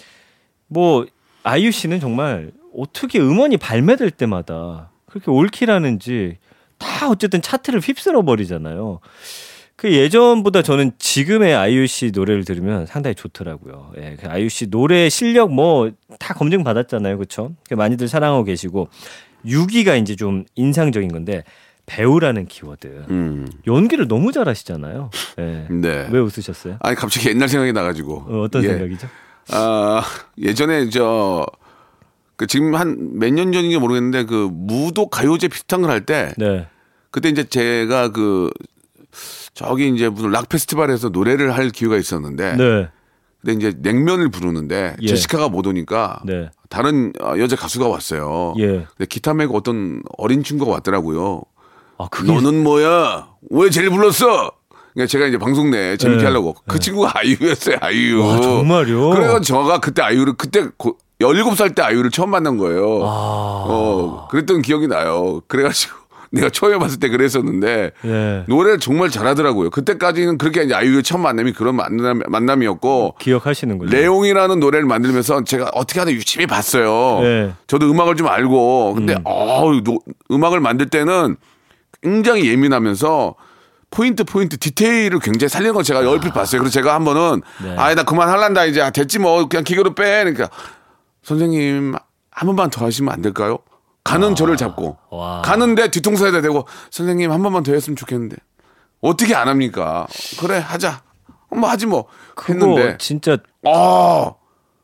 뭐 0.68 1.06
아이유 1.42 1.70
씨는 1.70 2.00
정말 2.00 2.50
어떻게 2.76 3.18
음원이 3.18 3.56
발매될 3.56 4.10
때마다 4.10 4.90
그렇게 5.06 5.30
올킬하는지 5.30 6.38
다 6.78 7.08
어쨌든 7.08 7.40
차트를 7.40 7.80
휩쓸어 7.80 8.22
버리잖아요. 8.22 9.00
그 9.76 9.92
예전보다 9.92 10.62
저는 10.62 10.92
지금의 10.98 11.54
아이유 11.54 11.86
씨 11.86 12.10
노래를 12.14 12.44
들으면 12.44 12.86
상당히 12.86 13.14
좋더라고요. 13.14 13.92
예, 13.98 14.16
그 14.20 14.26
아이유 14.28 14.48
씨 14.48 14.68
노래 14.70 15.08
실력 15.08 15.52
뭐 15.54 15.90
다 16.18 16.34
검증 16.34 16.64
받았잖아요, 16.64 17.16
그렇죠? 17.18 17.52
많이들 17.70 18.08
사랑하고 18.08 18.44
계시고 18.44 18.88
6위가 19.46 20.00
이제 20.00 20.16
좀 20.16 20.44
인상적인 20.54 21.10
건데 21.12 21.44
배우라는 21.86 22.46
키워드. 22.46 23.06
음. 23.10 23.46
연기를 23.66 24.08
너무 24.08 24.32
잘하시잖아요. 24.32 25.10
예. 25.38 25.66
네. 25.70 26.08
왜 26.10 26.18
웃으셨어요? 26.18 26.78
아니 26.80 26.96
갑자기 26.96 27.28
옛날 27.28 27.48
생각이 27.48 27.72
나가지고. 27.72 28.24
어, 28.28 28.40
어떤 28.42 28.64
예. 28.64 28.68
생각이죠? 28.68 29.08
아 29.52 30.02
예전에 30.38 30.88
저. 30.90 31.46
그 32.36 32.46
지금 32.46 32.74
한 32.74 32.96
몇 33.18 33.32
년 33.32 33.50
전인지 33.52 33.78
모르겠는데 33.78 34.24
그 34.24 34.50
무도 34.52 35.08
가요제 35.08 35.48
비슷한 35.48 35.80
걸 35.80 35.90
할때 35.90 36.32
네. 36.36 36.66
그때 37.10 37.30
이제 37.30 37.44
제가 37.44 38.10
그 38.12 38.50
저기 39.54 39.88
이제 39.88 40.08
무슨 40.10 40.30
락 40.32 40.48
페스티벌에서 40.50 41.08
노래를 41.08 41.54
할 41.56 41.70
기회가 41.70 41.96
있었는데 41.96 42.56
네. 42.56 42.88
근데 43.42 43.52
이제 43.70 43.78
냉면을 43.80 44.28
부르는데 44.30 44.96
예. 45.00 45.06
제시카가 45.06 45.48
못 45.48 45.66
오니까 45.66 46.20
네. 46.26 46.50
다른 46.68 47.12
어, 47.20 47.34
여자 47.38 47.56
가수가 47.56 47.88
왔어요. 47.88 48.54
예. 48.58 48.66
근데 48.66 49.06
기타 49.08 49.34
메고 49.34 49.56
어떤 49.56 50.02
어린 50.18 50.42
친구가 50.42 50.70
왔더라고요. 50.72 51.42
아, 51.98 52.08
그게 52.10 52.32
너는 52.32 52.62
뭐야? 52.62 53.28
왜 53.50 53.70
제일 53.70 53.90
불렀어? 53.90 54.52
그러니까 54.94 55.10
제가 55.10 55.26
이제 55.26 55.38
방송 55.38 55.70
내 55.70 55.96
재밌게 55.96 56.22
네. 56.22 56.26
하려고 56.26 56.54
그 56.66 56.78
친구가 56.78 57.12
아이유였어요. 57.14 57.76
아이유. 57.80 58.24
와, 58.24 58.40
정말요? 58.40 59.10
그래서 59.10 59.40
제가 59.40 59.78
그때 59.80 60.02
아이유를 60.02 60.34
그때 60.38 60.68
고, 60.76 60.96
17살 61.20 61.74
때 61.74 61.82
아이유를 61.82 62.10
처음 62.10 62.30
만난 62.30 62.56
거예요. 62.56 63.02
아. 63.04 63.64
어, 63.68 64.28
그랬던 64.30 64.62
기억이 64.62 64.88
나요. 64.88 65.42
그래가지고 65.48 65.96
내가 66.30 66.50
처음에 66.50 66.78
봤을 66.78 66.98
때 66.98 67.08
그랬었는데 67.08 67.92
네. 68.02 68.44
노래를 68.48 68.80
정말 68.80 69.10
잘하더라고요. 69.10 69.70
그때까지는 69.70 70.38
그렇게 70.38 70.62
이제 70.64 70.74
아이유의 70.74 71.02
첫 71.02 71.18
만남이 71.18 71.52
그런 71.52 71.76
만남, 71.76 72.20
만남이었고 72.26 73.14
기억하시는군요. 73.18 73.90
레옹이라는 73.90 74.58
노래를 74.60 74.86
만들면서 74.86 75.44
제가 75.44 75.70
어떻게 75.74 76.00
하나 76.00 76.10
유심히 76.12 76.46
봤어요. 76.46 77.20
네. 77.22 77.52
저도 77.66 77.90
음악을 77.90 78.16
좀 78.16 78.26
알고 78.28 78.94
근데 78.94 79.14
음. 79.14 79.20
어우, 79.24 79.82
노- 79.82 80.00
음악을 80.30 80.60
만들 80.60 80.88
때는 80.88 81.36
굉장히 82.02 82.48
예민하면서 82.50 83.34
포인트 83.90 84.24
포인트 84.24 84.58
디테일을 84.58 85.20
굉장히 85.20 85.48
살리는 85.48 85.72
걸 85.74 85.84
제가 85.84 86.00
얼핏 86.10 86.32
봤어요. 86.34 86.60
그래서 86.60 86.72
제가 86.74 86.92
한 86.94 87.04
번은 87.04 87.42
네. 87.62 87.74
아이 87.78 87.94
나 87.94 88.02
그만 88.02 88.28
할란다 88.28 88.64
이제 88.66 88.80
아, 88.82 88.90
됐지 88.90 89.18
뭐 89.18 89.46
그냥 89.48 89.62
기계로 89.64 89.94
빼. 89.94 90.24
그러니까 90.24 90.50
선생님 91.22 91.94
한 92.30 92.46
번만 92.46 92.68
더 92.70 92.84
하시면 92.84 93.12
안 93.12 93.22
될까요? 93.22 93.58
가는 94.06 94.34
저를 94.34 94.56
잡고 94.56 94.96
와. 95.10 95.42
가는데 95.42 95.88
뒤통수에다 95.90 96.40
대고 96.40 96.66
선생님 96.90 97.30
한 97.32 97.42
번만 97.42 97.62
더 97.62 97.72
했으면 97.72 97.96
좋겠는데 97.96 98.36
어떻게 99.00 99.34
안 99.34 99.48
합니까? 99.48 100.06
그래 100.40 100.58
하자. 100.58 101.02
뭐 101.50 101.68
하지 101.70 101.86
뭐 101.86 102.06
했는데 102.48 102.96
진짜 102.98 103.36
아 103.66 104.32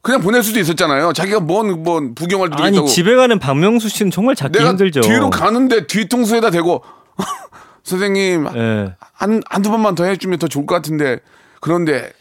그냥 0.01 0.21
보낼 0.21 0.43
수도 0.43 0.59
있었잖아요. 0.61 1.13
자기가 1.13 1.41
뭔, 1.41 1.83
뭔 1.83 2.15
부경할 2.15 2.49
일이 2.53 2.63
아니 2.63 2.77
있다고. 2.77 2.89
집에 2.89 3.15
가는 3.15 3.39
박명수 3.39 3.89
씨는 3.89 4.11
정말 4.11 4.35
찾기 4.35 4.59
내가 4.59 4.71
힘들죠. 4.71 5.01
뒤로 5.03 5.31
가는데 5.31 5.87
뒤통수에다 5.87 6.51
대고 6.51 6.83
선생님 7.85 8.47
예. 8.55 8.95
한 9.13 9.43
한두 9.49 9.71
번만 9.71 9.95
더 9.95 10.05
해주면 10.05 10.39
더 10.39 10.49
좋을 10.49 10.67
것 10.67 10.75
같은데 10.77 11.19
그런데 11.61 12.13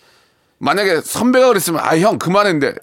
만약에 0.60 1.02
선배가 1.02 1.48
그랬으면 1.48 1.82
아 1.84 1.98
형 1.98 2.18
그만했는데 2.20 2.76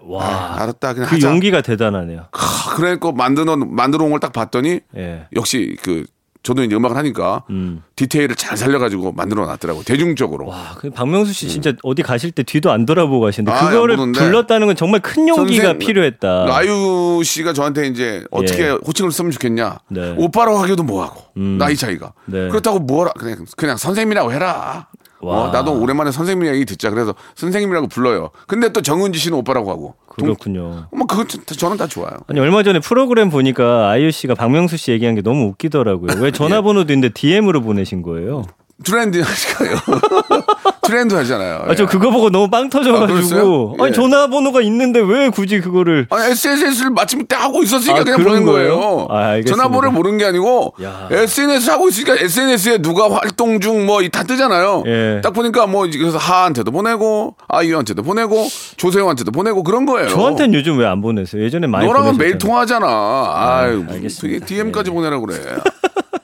와. 0.00 0.24
아, 0.24 0.62
알았다 0.62 0.94
그냥 0.94 1.08
그 1.08 1.14
하자. 1.16 1.28
용기가 1.28 1.60
대단하네요. 1.60 2.26
하, 2.32 2.74
그래갖고 2.76 3.12
만들어 3.12 3.56
만들어 3.56 4.04
온 4.04 4.10
걸 4.10 4.20
딱 4.20 4.32
봤더니 4.32 4.80
예. 4.96 5.26
역시 5.36 5.76
그 5.82 6.04
저도 6.44 6.62
이제 6.62 6.74
음악을 6.76 6.96
하니까 6.96 7.42
음. 7.50 7.82
디테일을 7.96 8.36
잘 8.36 8.56
살려가지고 8.56 9.12
만들어 9.12 9.44
놨더라고 9.44 9.82
대중적으로. 9.82 10.46
와, 10.46 10.74
그 10.78 10.88
박명수 10.88 11.32
씨 11.32 11.48
진짜 11.48 11.72
어디 11.82 12.02
가실 12.02 12.30
때 12.30 12.42
뒤도 12.44 12.70
안 12.70 12.86
돌아보고 12.86 13.20
가시는데 13.20 13.50
아, 13.52 13.68
그거를. 13.68 13.96
불렀다는 13.96 14.68
건 14.68 14.76
정말 14.76 15.00
큰 15.00 15.28
용기가 15.28 15.64
선생- 15.64 15.78
필요했다. 15.78 16.46
아유 16.56 17.20
씨가 17.24 17.52
저한테 17.52 17.88
이제 17.88 18.24
어떻게 18.30 18.66
예. 18.66 18.68
호칭을 18.70 19.10
쓰면 19.10 19.32
좋겠냐. 19.32 19.78
네. 19.88 20.14
오빠라고 20.16 20.58
하기도 20.58 20.84
뭐하고 20.84 21.22
음. 21.36 21.58
나이 21.58 21.76
차이가. 21.76 22.12
네. 22.26 22.48
그렇다고 22.48 22.78
뭐라 22.78 23.12
그냥 23.14 23.44
그냥 23.56 23.76
선생님이라고 23.76 24.32
해라. 24.32 24.86
와. 25.20 25.36
어, 25.44 25.50
나도 25.50 25.80
오랜만에 25.80 26.10
선생님 26.12 26.46
얘기 26.46 26.64
듣자. 26.64 26.90
그래서 26.90 27.14
선생님이라고 27.34 27.88
불러요. 27.88 28.30
근데 28.46 28.72
또 28.72 28.82
정은지 28.82 29.18
씨는 29.18 29.36
오빠라고 29.38 29.70
하고. 29.70 29.94
동- 30.16 30.26
그렇군요. 30.26 30.86
뭐 30.92 31.06
그거 31.06 31.24
저- 31.26 31.38
저는 31.54 31.76
다 31.76 31.86
좋아요. 31.86 32.10
아니 32.28 32.40
얼마 32.40 32.62
전에 32.62 32.78
프로그램 32.80 33.30
보니까 33.30 33.88
아이유 33.90 34.10
씨가 34.10 34.34
박명수 34.34 34.76
씨 34.76 34.90
얘기한 34.92 35.14
게 35.14 35.22
너무 35.22 35.44
웃기더라고요. 35.46 36.20
왜 36.20 36.30
전화번호도 36.32 36.92
있는데 36.92 37.12
DM으로 37.12 37.60
보내신 37.62 38.02
거예요? 38.02 38.44
트렌드 38.84 39.18
하시가요. 39.20 39.76
트렌드 40.88 41.14
하잖아요. 41.14 41.64
아, 41.68 41.74
저 41.74 41.82
예. 41.82 41.86
그거 41.86 42.10
보고 42.10 42.30
너무 42.30 42.48
빵 42.48 42.64
아, 42.64 42.68
그랬어요? 42.68 42.92
터져가지고 43.06 43.76
예. 43.78 43.84
아니 43.84 43.92
전화번호가 43.92 44.60
있는데 44.62 45.00
왜 45.00 45.28
굳이 45.28 45.60
그거를 45.60 46.06
아니, 46.10 46.30
SNS를 46.32 46.90
마침 46.90 47.26
때 47.26 47.36
하고 47.36 47.62
있었으니까 47.62 48.00
아, 48.00 48.04
그냥 48.04 48.22
보낸 48.24 48.44
거예요. 48.44 49.06
아. 49.10 49.40
전화번호를 49.46 49.90
모르는 49.92 50.18
게 50.18 50.24
아니고 50.24 50.74
야. 50.82 51.08
SNS 51.10 51.70
하고 51.70 51.88
있으니까 51.88 52.14
SNS에 52.16 52.78
누가 52.78 53.08
활동 53.14 53.60
중 53.60 53.86
뭐 53.86 53.98
다 54.10 54.22
뜨잖아요. 54.24 54.82
예. 54.86 55.20
딱 55.22 55.32
보니까 55.34 55.66
뭐 55.66 55.82
그래서 55.86 56.16
하한테도 56.18 56.70
보내고 56.70 57.34
아이유한테도 57.48 58.02
보내고 58.02 58.46
조세호한테도 58.78 59.30
보내고 59.30 59.62
그런 59.62 59.84
거예요. 59.86 60.08
저한테는 60.08 60.54
요즘 60.54 60.78
왜 60.78 60.86
안 60.88 61.02
보내세요? 61.02 61.42
예전에 61.44 61.66
많이 61.66 61.86
너랑은 61.86 62.12
보내셨잖아요. 62.12 62.26
매일 62.26 62.38
통화하잖아. 62.38 62.86
아유, 63.34 63.84
알겠습니다. 63.90 64.46
DM까지 64.46 64.90
예. 64.90 64.94
보내라 64.94 65.20
그래. 65.20 65.36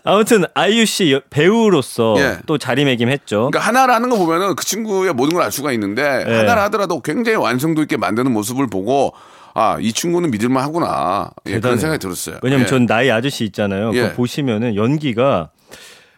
아무튼 0.05 0.45
아이유 0.55 0.85
씨 0.87 1.13
여- 1.13 1.21
배우로서 1.31 2.15
예. 2.19 2.39
또 2.47 2.59
자리매김했죠. 2.59 3.51
그러니까 3.51 3.61
하나를 3.61 3.95
하는 3.95 4.11
거 4.11 4.17
보면은 4.19 4.55
그 4.55 4.65
친구의 4.65 5.13
모든 5.15 5.35
걸 5.35 5.43
알 5.45 5.51
수가 5.51 5.73
있는데 5.73 6.03
예. 6.29 6.37
하나를 6.37 6.63
하더라도 6.65 7.01
굉장히 7.01 7.37
완성도 7.37 7.83
있게 7.83 7.97
만드는 7.97 8.31
모습을 8.33 8.67
보고 8.67 9.15
아, 9.55 9.79
이 9.81 9.93
친구는 9.93 10.31
믿을만 10.33 10.63
하구나. 10.65 11.31
예, 11.47 11.61
그런. 11.61 11.79
생각이 11.79 12.01
들었어요. 12.01 12.37
왜냐면 12.43 12.65
예. 12.65 12.69
전 12.69 12.87
나이 12.87 13.11
아저씨 13.11 13.45
있잖아요. 13.45 13.93
예. 13.95 14.01
그거 14.03 14.15
보시면은 14.15 14.75
연기가 14.75 15.51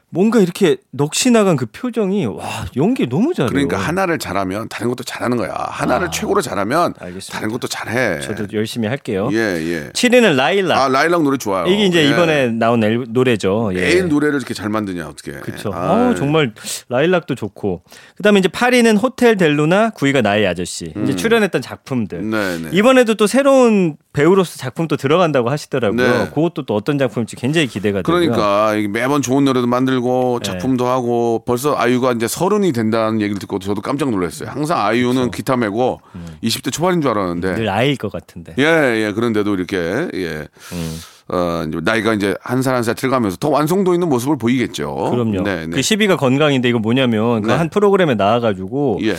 뭔가 0.08 0.38
이렇게 0.40 0.76
넋이 0.92 1.32
나간 1.32 1.56
그 1.56 1.66
표정이 1.66 2.26
와 2.26 2.64
연기 2.76 3.08
너무 3.08 3.34
잘해요. 3.34 3.50
그러니까 3.50 3.76
하나를 3.76 4.18
잘하면 4.18 4.68
다른 4.68 4.88
것도 4.88 5.02
잘하는 5.02 5.36
거야. 5.36 5.52
하나를 5.68 6.10
최고로 6.12 6.40
잘하면 6.42 6.94
아. 6.98 7.04
알겠습니다. 7.04 7.32
다른 7.32 7.50
것도 7.50 7.66
잘해. 7.66 8.20
저도 8.20 8.46
열심히 8.52 8.86
할게요. 8.88 9.28
예, 9.32 9.36
예. 9.36 9.90
7위는 9.92 10.36
라일락. 10.36 10.78
아, 10.78 10.88
라일락 10.88 11.22
노래 11.24 11.36
좋아요. 11.36 11.66
이게 11.66 11.86
이제 11.86 12.04
예. 12.04 12.08
이번에 12.10 12.48
나온 12.50 12.82
앨- 12.84 13.04
노래죠. 13.08 13.70
예. 13.74 13.80
매일 13.80 14.08
노래를 14.08 14.36
이렇게 14.36 14.54
잘 14.54 14.68
만드냐, 14.68 15.08
어떻게. 15.08 15.32
그렇죠. 15.32 15.72
아, 15.74 16.10
어, 16.10 16.14
정말 16.14 16.54
라일락도 16.88 17.34
좋고. 17.34 17.82
그다음에 18.16 18.38
이제 18.38 18.48
8위는 18.48 19.02
호텔 19.02 19.36
델루나, 19.36 19.90
9위가 19.90 20.22
나의 20.22 20.46
아저씨. 20.46 20.94
이제 21.02 21.16
출연했던 21.16 21.60
작품들. 21.62 22.18
음. 22.20 22.30
네, 22.30 22.58
네. 22.58 22.68
이번에도 22.72 23.16
또 23.16 23.26
새로운 23.26 23.96
배우로서 24.16 24.56
작품 24.56 24.88
또 24.88 24.96
들어간다고 24.96 25.50
하시더라고요. 25.50 26.18
네. 26.24 26.30
그것도 26.30 26.64
또 26.64 26.74
어떤 26.74 26.96
작품일지 26.98 27.36
굉장히 27.36 27.66
기대가 27.66 28.00
되고요. 28.00 28.30
그러니까 28.30 28.72
매번 28.90 29.20
좋은 29.20 29.44
노래도 29.44 29.66
만들고 29.66 30.40
네. 30.42 30.50
작품도 30.50 30.86
하고 30.86 31.42
벌써 31.46 31.76
아이유가 31.76 32.12
이제 32.12 32.26
서른이 32.26 32.72
된다는 32.72 33.20
얘기를 33.20 33.38
듣고 33.38 33.58
저도 33.58 33.82
깜짝 33.82 34.10
놀랐어요. 34.10 34.48
항상 34.48 34.80
아이유는 34.84 35.30
기타 35.30 35.56
메고 35.56 36.00
20대 36.42 36.72
초반인 36.72 37.02
줄 37.02 37.10
알았는데 37.10 37.54
늘 37.56 37.68
아이일 37.68 37.96
것 37.96 38.10
같은데. 38.10 38.54
예, 38.58 38.64
예. 39.06 39.12
그런데도 39.12 39.54
이렇게 39.54 39.76
예. 40.14 40.48
음. 40.72 41.00
어, 41.28 41.64
이제 41.68 41.78
나이가 41.82 42.14
이제 42.14 42.34
한 42.40 42.62
살 42.62 42.74
한살 42.76 42.94
들어가면서 42.94 43.36
더 43.36 43.48
완성도 43.50 43.92
있는 43.94 44.08
모습을 44.08 44.38
보이겠죠. 44.38 44.94
그럼요. 45.10 45.42
네, 45.42 45.66
네. 45.66 45.70
그 45.70 45.80
10위가 45.80 46.16
건강인데 46.16 46.68
이거 46.68 46.78
뭐냐면 46.78 47.42
그 47.42 47.48
네. 47.48 47.54
한 47.54 47.68
프로그램에 47.68 48.14
나와가지고 48.14 49.00
예. 49.02 49.16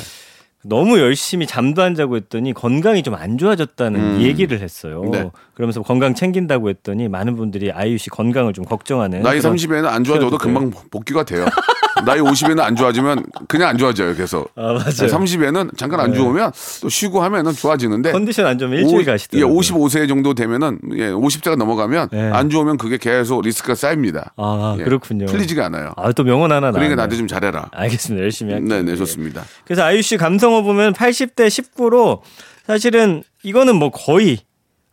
너무 0.63 0.99
열심히 0.99 1.45
잠도 1.47 1.81
안 1.81 1.95
자고 1.95 2.15
했더니 2.17 2.53
건강이 2.53 3.03
좀 3.03 3.15
안 3.15 3.37
좋아졌다는 3.37 4.21
얘기를 4.21 4.59
했어요. 4.59 5.01
음. 5.05 5.11
네. 5.11 5.29
그러면서 5.53 5.81
건강 5.81 6.13
챙긴다고 6.13 6.69
했더니 6.69 7.07
많은 7.07 7.35
분들이 7.35 7.71
아이유 7.71 7.97
씨 7.97 8.09
건강을 8.09 8.53
좀 8.53 8.65
걱정하는 8.65 9.21
나이 9.21 9.39
그런 9.39 9.55
30에는 9.55 9.85
안 9.85 10.03
좋아져도. 10.03 10.37
금방 10.37 10.71
복귀가 10.91 11.23
돼요. 11.23 11.45
나이 12.05 12.19
50에는 12.19 12.59
안 12.59 12.75
좋아지면 12.75 13.25
그냥 13.47 13.69
안 13.69 13.77
좋아져요. 13.77 14.15
계속. 14.15 14.51
아, 14.55 14.61
맞아요. 14.73 14.81
30에는 14.89 15.77
잠깐 15.77 15.99
안 15.99 16.13
좋으면 16.13 16.51
또 16.81 16.89
쉬고 16.89 17.21
하면은 17.23 17.53
좋아지는데 17.53 18.11
컨디션 18.11 18.45
안 18.45 18.57
좋으면 18.57 18.79
일주일 18.79 19.01
오- 19.01 19.05
가시더라고요. 19.05 19.55
예, 19.55 19.59
55세 19.59 20.07
정도 20.07 20.33
되면은 20.33 20.79
예, 20.95 21.09
50세가 21.09 21.55
넘어가면 21.57 22.09
네. 22.11 22.29
안 22.31 22.49
좋으면 22.49 22.77
그게 22.77 22.97
계속 22.97 23.41
리스크가 23.41 23.75
쌓입니다. 23.75 24.33
아, 24.37 24.75
예, 24.79 24.83
그렇군요. 24.83 25.25
풀리지가 25.25 25.65
않아요. 25.67 25.93
아, 25.97 26.11
또 26.11 26.23
명언 26.23 26.51
하나 26.51 26.71
그러니까 26.71 26.77
나왔네요. 26.79 26.95
나한테 26.95 27.15
좀 27.17 27.27
잘해라. 27.27 27.69
알겠습니다. 27.71 28.23
열심히 28.23 28.53
할게요. 28.53 28.69
네, 28.69 28.83
네, 28.83 28.91
예. 28.91 28.95
좋습니다. 28.95 29.43
그래서 29.65 29.83
아이유 29.83 30.01
씨 30.01 30.17
감성어 30.17 30.61
보면 30.63 30.93
80대 30.93 31.47
19로 31.47 32.21
사실은 32.65 33.23
이거는 33.43 33.75
뭐 33.75 33.89
거의 33.91 34.39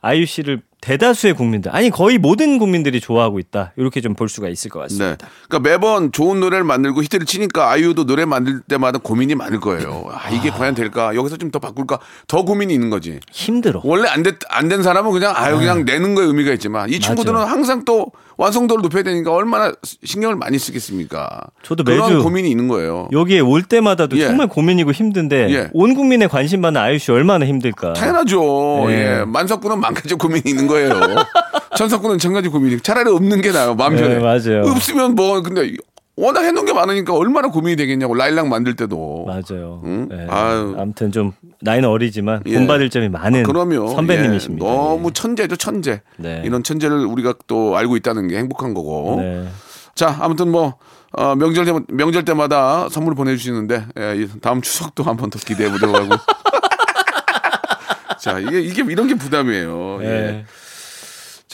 아이유 0.03 0.27
씨를 0.27 0.62
대다수의 0.85 1.33
국민들 1.35 1.75
아니 1.75 1.88
거의 1.88 2.18
모든 2.18 2.59
국민들이 2.59 3.01
좋아하고 3.01 3.38
있다 3.38 3.73
이렇게 3.77 4.01
좀 4.01 4.14
볼 4.14 4.29
수가 4.29 4.49
있을 4.49 4.70
것 4.70 4.79
네. 4.81 4.85
같습니다. 4.85 5.29
그러니까 5.49 5.68
매번 5.70 6.12
좋은 6.12 6.38
노래를 6.38 6.62
만들고 6.62 7.03
히트를 7.03 7.27
치니까 7.27 7.70
아이유도 7.70 8.05
노래 8.07 8.25
만들 8.25 8.61
때마다 8.61 8.99
고민이 8.99 9.35
많을 9.35 9.59
거예요. 9.59 10.05
아, 10.12 10.31
이게 10.31 10.51
과연 10.51 10.75
될까? 10.77 11.14
여기서 11.16 11.37
좀 11.37 11.51
더 11.51 11.59
바꿀까? 11.59 11.99
더 12.29 12.42
고민이 12.44 12.73
있는 12.75 12.90
거지. 12.90 13.18
힘들어. 13.33 13.81
원래 13.85 14.09
안 14.09 14.23
됐, 14.23 14.37
안된 14.49 14.83
사람은 14.83 15.11
그냥 15.12 15.33
아유 15.37 15.57
그냥 15.59 15.85
내는 15.85 16.14
거에 16.14 16.27
의미가 16.27 16.53
있지만 16.55 16.88
이 16.90 16.99
친구들은 17.01 17.35
맞아요. 17.35 17.49
항상 17.49 17.85
또 17.85 18.11
완성도를 18.37 18.83
높여야 18.83 19.05
되니까 19.05 19.33
얼마나 19.33 19.73
신경을 20.03 20.35
많이 20.37 20.59
쓰겠습니까? 20.59 21.40
저도 21.62 21.85
그런 21.85 22.01
매주 22.11 22.23
고민이 22.23 22.51
있는 22.51 22.66
거예요. 22.66 23.09
여기에 23.12 23.40
올 23.40 23.62
때마다도 23.62 24.16
예. 24.18 24.27
정말 24.27 24.49
고민이고 24.49 24.90
힘든데 24.90 25.51
예. 25.51 25.70
온 25.73 25.94
국민의 25.94 26.29
관심 26.29 26.61
받는 26.62 26.81
아이유 26.81 26.99
씨 26.99 27.12
얼마나 27.12 27.47
힘들까. 27.47 27.92
당연하죠. 27.92 28.87
예. 28.90 29.20
예. 29.20 29.25
만석군은 29.25 29.79
만 29.81 29.94
가지 29.94 30.14
고민이 30.14 30.42
있는 30.47 30.66
거 30.66 30.74
예요. 30.81 30.91
천석군은 31.77 32.19
천 32.19 32.33
가지 32.33 32.49
고민이 32.49 32.81
차라리 32.81 33.11
없는 33.11 33.41
게 33.41 33.53
나아요. 33.53 33.75
마음 33.75 33.97
편해. 33.97 34.17
예, 34.17 34.19
맞아요. 34.19 34.63
없으면 34.67 35.15
뭐 35.15 35.43
근데 35.43 35.73
워낙 36.17 36.43
해놓은 36.43 36.65
게 36.65 36.73
많으니까 36.73 37.13
얼마나 37.13 37.49
고민이 37.49 37.75
되겠냐고 37.77 38.15
라일락 38.15 38.47
만들 38.47 38.77
때도. 38.77 39.25
맞아요. 39.27 39.83
응? 39.85 40.09
예. 40.13 40.27
아유. 40.31 40.77
아무튼 40.79 41.11
좀 41.11 41.33
나이는 41.61 41.89
어리지만 41.89 42.43
예. 42.47 42.55
본받을 42.55 42.89
점이 42.91 43.09
많은 43.09 43.43
그러면 43.43 43.89
선배님이십니다. 43.89 44.65
예, 44.65 44.69
너무 44.71 45.13
천재죠 45.13 45.57
천재. 45.57 46.03
네. 46.17 46.43
이런 46.45 46.63
천재를 46.63 47.05
우리가 47.07 47.35
또 47.49 47.77
알고 47.77 47.97
있다는 47.97 48.29
게 48.29 48.39
행복한 48.39 48.75
거고. 48.75 49.17
네. 49.21 49.49
자 49.97 50.17
아무튼 50.21 50.51
뭐 50.53 50.75
어, 51.17 51.35
명절 51.37 51.65
때 51.65 51.73
명절 51.89 52.25
때마다 52.25 52.89
선물 52.89 53.15
보내주시는데 53.17 53.87
예, 53.99 54.15
이 54.17 54.29
다음 54.41 54.63
추석도 54.63 55.03
한 55.03 55.17
번 55.17 55.31
더 55.31 55.39
기대해 55.41 55.69
보도록 55.71 55.97
하고. 55.97 56.15
자 58.21 58.39
이게 58.39 58.61
이게 58.61 58.85
이런 58.89 59.09
게 59.09 59.15
부담이에요. 59.15 59.99
예. 60.03 60.45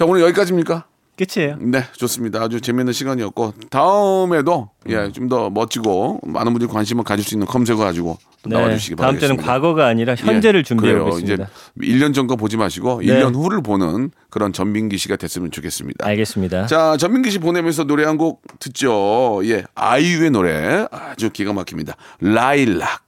예. 0.00 0.04
자 0.04 0.06
오늘 0.06 0.22
여기까지입니까? 0.22 0.84
끝이에요. 1.18 1.56
네, 1.60 1.84
좋습니다. 1.98 2.40
아주 2.40 2.62
재밌는 2.62 2.94
시간이었고 2.94 3.52
다음에도 3.68 4.70
예, 4.88 5.12
좀 5.12 5.28
더 5.28 5.50
멋지고 5.50 6.18
많은 6.24 6.52
분들이 6.54 6.70
관심을 6.72 7.04
가질 7.04 7.22
수 7.22 7.34
있는 7.34 7.46
검색어 7.46 7.76
가지고 7.76 8.16
또 8.42 8.48
나와주시기 8.48 8.96
네. 8.96 9.02
다음 9.02 9.06
바라겠습니다. 9.16 9.20
때는 9.20 9.36
과거가 9.46 9.86
아니라 9.86 10.14
현재를 10.14 10.60
예, 10.60 10.64
준비해. 10.64 10.98
보겠습니다. 10.98 11.48
이제 11.82 11.92
1년 11.92 12.14
전 12.14 12.26
거 12.26 12.36
보지 12.36 12.56
마시고 12.56 13.02
네. 13.04 13.08
1년 13.20 13.34
후를 13.34 13.62
보는 13.62 14.10
그런 14.30 14.54
전민기 14.54 14.96
씨가 14.96 15.16
됐으면 15.16 15.50
좋겠습니다. 15.50 16.06
알겠습니다. 16.06 16.64
자, 16.66 16.96
전민기 16.96 17.30
씨 17.30 17.38
보내면서 17.38 17.84
노래 17.84 18.04
한 18.06 18.16
곡 18.16 18.40
듣죠. 18.58 19.42
예, 19.44 19.64
아이유의 19.74 20.30
노래 20.30 20.86
아주 20.90 21.28
기가 21.30 21.52
막힙니다. 21.52 21.96
라일락. 22.20 23.02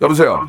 여보세요. 0.00 0.48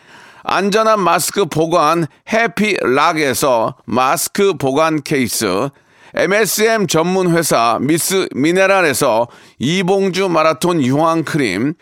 안전한 0.43 0.99
마스크 0.99 1.45
보관 1.45 2.07
해피락에서 2.31 3.75
마스크 3.85 4.53
보관 4.53 5.01
케이스, 5.01 5.69
MSM 6.13 6.87
전문 6.87 7.35
회사 7.35 7.77
미스 7.79 8.27
미네랄에서 8.35 9.27
이봉주 9.59 10.29
마라톤 10.29 10.83
유황 10.83 11.23
크림, 11.23 11.73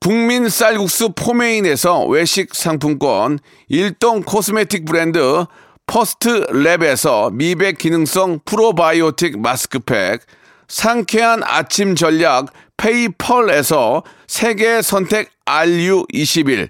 국민 0.00 0.48
쌀국수 0.48 1.12
포메인에서 1.14 2.04
외식 2.04 2.54
상품권, 2.54 3.38
일동 3.68 4.22
코스메틱 4.22 4.84
브랜드 4.84 5.46
퍼스트 5.86 6.46
랩에서 6.46 7.32
미백 7.32 7.78
기능성 7.78 8.40
프로바이오틱 8.44 9.40
마스크팩, 9.40 10.20
상쾌한 10.68 11.42
아침 11.44 11.94
전략 11.94 12.52
페이펄에서 12.76 14.02
세계 14.26 14.82
선택 14.82 15.30
RU21, 15.46 16.68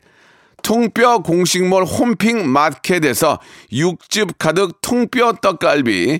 통뼈 0.66 1.18
공식몰 1.18 1.84
홈핑 1.84 2.48
마켓에서 2.48 3.38
육즙 3.72 4.36
가득 4.36 4.80
통뼈 4.80 5.34
떡갈비, 5.34 6.18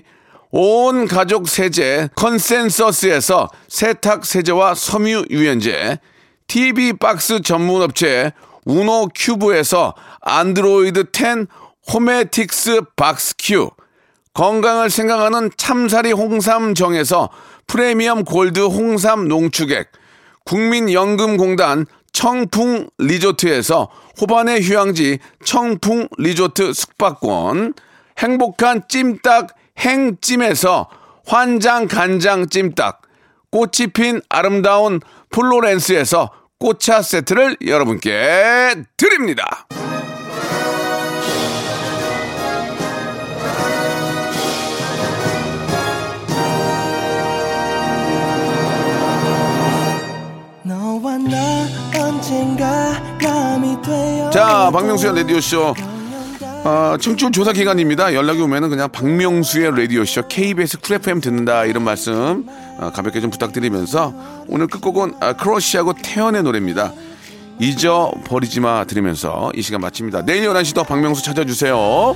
온 0.51 1.05
가족 1.05 1.49
세제 1.49 2.07
컨센서스에서 2.15 3.49
세탁 3.67 4.25
세제와 4.25 4.73
섬유 4.73 5.25
유연제, 5.31 5.99
TV 6.47 6.93
박스 6.93 7.41
전문 7.41 7.81
업체 7.81 8.31
우노 8.63 9.09
큐브에서 9.13 9.93
안드로이드 10.21 11.07
10 11.11 11.47
호메틱스 11.91 12.83
박스 12.95 13.35
큐, 13.37 13.71
건강을 14.33 14.89
생각하는 14.89 15.51
참사리 15.57 16.13
홍삼정에서 16.13 17.29
프리미엄 17.67 18.23
골드 18.23 18.61
홍삼 18.61 19.27
농축액, 19.27 19.91
국민연금공단 20.45 21.85
청풍 22.17 22.89
리조트에서 22.97 23.89
호반의 24.19 24.63
휴양지 24.63 25.19
청풍 25.43 26.07
리조트 26.17 26.73
숙박권, 26.73 27.75
행복한 28.17 28.81
찜닭 28.89 29.49
행찜에서 29.77 30.89
환장 31.27 31.87
간장 31.87 32.49
찜닭, 32.49 33.03
꽃이 33.51 33.91
핀 33.93 34.19
아름다운 34.29 34.99
플로렌스에서 35.29 36.31
꽃차 36.57 37.03
세트를 37.03 37.57
여러분께 37.63 38.73
드립니다. 38.97 39.67
자, 54.31 54.69
박명수의 54.71 55.15
라디오쇼. 55.15 55.73
아, 56.65 56.97
청취율 56.99 57.31
조사 57.31 57.53
기간입니다. 57.53 58.13
연락이 58.13 58.41
오면은 58.41 58.69
그냥 58.69 58.89
박명수의 58.91 59.71
라디오쇼 59.79 60.27
KBS 60.27 60.79
쿨 60.81 60.97
FM 60.97 61.21
듣는다 61.21 61.63
이런 61.65 61.83
말씀 61.83 62.45
아, 62.79 62.91
가볍게 62.91 63.21
좀 63.21 63.29
부탁드리면서 63.29 64.13
오늘 64.49 64.67
끝곡은 64.67 65.13
아, 65.21 65.33
크러쉬하고 65.33 65.93
태연의 66.03 66.43
노래입니다. 66.43 66.91
잊어버리지 67.59 68.59
마 68.59 68.83
들으면서 68.83 69.51
이 69.55 69.61
시간 69.61 69.79
마칩니다. 69.81 70.23
내일 70.25 70.47
11시 70.49 70.75
또 70.75 70.83
박명수 70.83 71.23
찾아주세요. 71.23 72.15